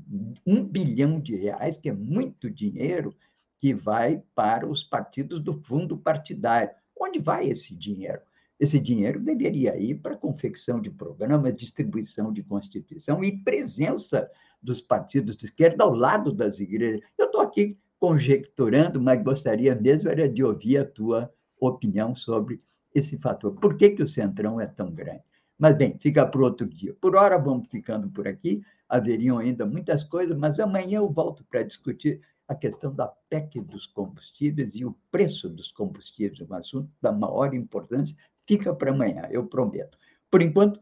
[0.45, 3.15] um bilhão de reais, que é muito dinheiro,
[3.57, 6.75] que vai para os partidos do fundo partidário.
[6.99, 8.21] Onde vai esse dinheiro?
[8.59, 14.29] Esse dinheiro deveria ir para confecção de programas, distribuição de Constituição e presença
[14.61, 17.01] dos partidos de esquerda ao lado das igrejas.
[17.17, 22.61] Eu estou aqui conjecturando, mas gostaria mesmo era de ouvir a tua opinião sobre
[22.93, 23.55] esse fator.
[23.55, 25.23] Por que, que o Centrão é tão grande?
[25.57, 26.95] Mas, bem, fica para outro dia.
[26.99, 28.61] Por hora, vamos ficando por aqui.
[28.87, 33.85] Haveriam ainda muitas coisas, mas amanhã eu volto para discutir a questão da PEC dos
[33.85, 39.45] combustíveis e o preço dos combustíveis, um assunto da maior importância, fica para amanhã, eu
[39.45, 39.97] prometo.
[40.31, 40.79] Por enquanto,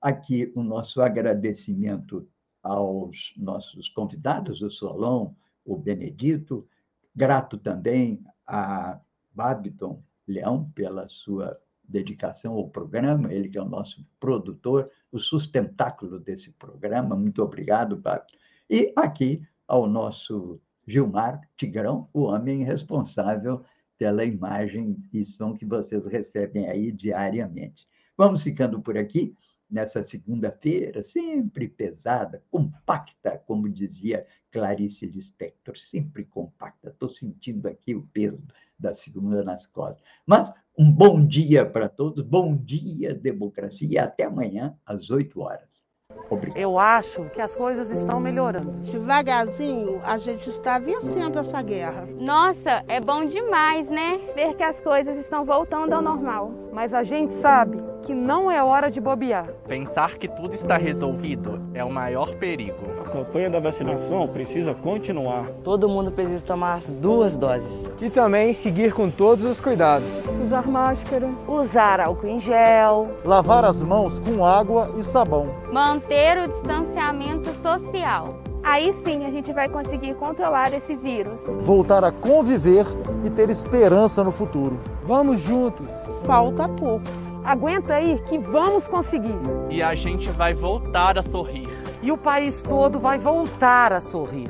[0.00, 2.26] aqui o nosso agradecimento
[2.62, 5.34] aos nossos convidados, o Solon,
[5.64, 6.66] o Benedito,
[7.14, 8.98] grato também a
[9.32, 16.18] Babiton Leão pela sua dedicação ao programa, ele que é o nosso produtor, o sustentáculo
[16.18, 17.14] desse programa.
[17.14, 18.38] Muito obrigado, Babiton.
[18.70, 23.64] E aqui ao nosso Gilmar Tigrão, o homem responsável
[23.96, 27.86] pela imagem e som que vocês recebem aí diariamente.
[28.16, 29.36] Vamos ficando por aqui
[29.70, 36.90] nessa segunda-feira, sempre pesada, compacta, como dizia Clarice Lispector, sempre compacta.
[36.90, 38.42] Estou sentindo aqui o peso
[38.78, 40.04] da segunda nas costas.
[40.26, 45.86] Mas um bom dia para todos, bom dia, democracia, e até amanhã, às 8 horas.
[46.30, 46.58] Obrigado.
[46.58, 48.70] Eu acho que as coisas estão melhorando.
[48.78, 52.08] Devagarzinho, a gente está vencendo essa guerra.
[52.18, 54.18] Nossa, é bom demais, né?
[54.34, 56.50] Ver que as coisas estão voltando ao normal.
[56.72, 59.46] Mas a gente sabe que não é hora de bobear.
[59.66, 62.84] Pensar que tudo está resolvido é o maior perigo.
[63.06, 65.46] A campanha da vacinação precisa continuar.
[65.62, 67.90] Todo mundo precisa tomar as duas doses.
[68.00, 70.08] E também seguir com todos os cuidados.
[70.44, 71.28] Usar máscara.
[71.46, 73.12] Usar álcool em gel.
[73.24, 75.54] Lavar as mãos com água e sabão.
[75.72, 78.34] Manter o distanciamento social.
[78.64, 81.40] Aí sim a gente vai conseguir controlar esse vírus.
[81.62, 82.86] Voltar a conviver
[83.24, 84.78] e ter esperança no futuro.
[85.04, 85.88] Vamos juntos.
[86.24, 87.04] Falta pouco.
[87.44, 89.34] Aguenta aí que vamos conseguir.
[89.68, 91.68] E a gente vai voltar a sorrir.
[92.00, 94.48] E o país todo vai voltar a sorrir.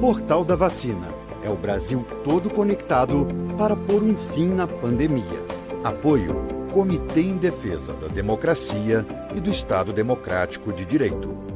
[0.00, 1.06] Portal da Vacina.
[1.42, 5.44] É o Brasil todo conectado para pôr um fim na pandemia.
[5.84, 11.55] Apoio Comitê em Defesa da Democracia e do Estado Democrático de Direito.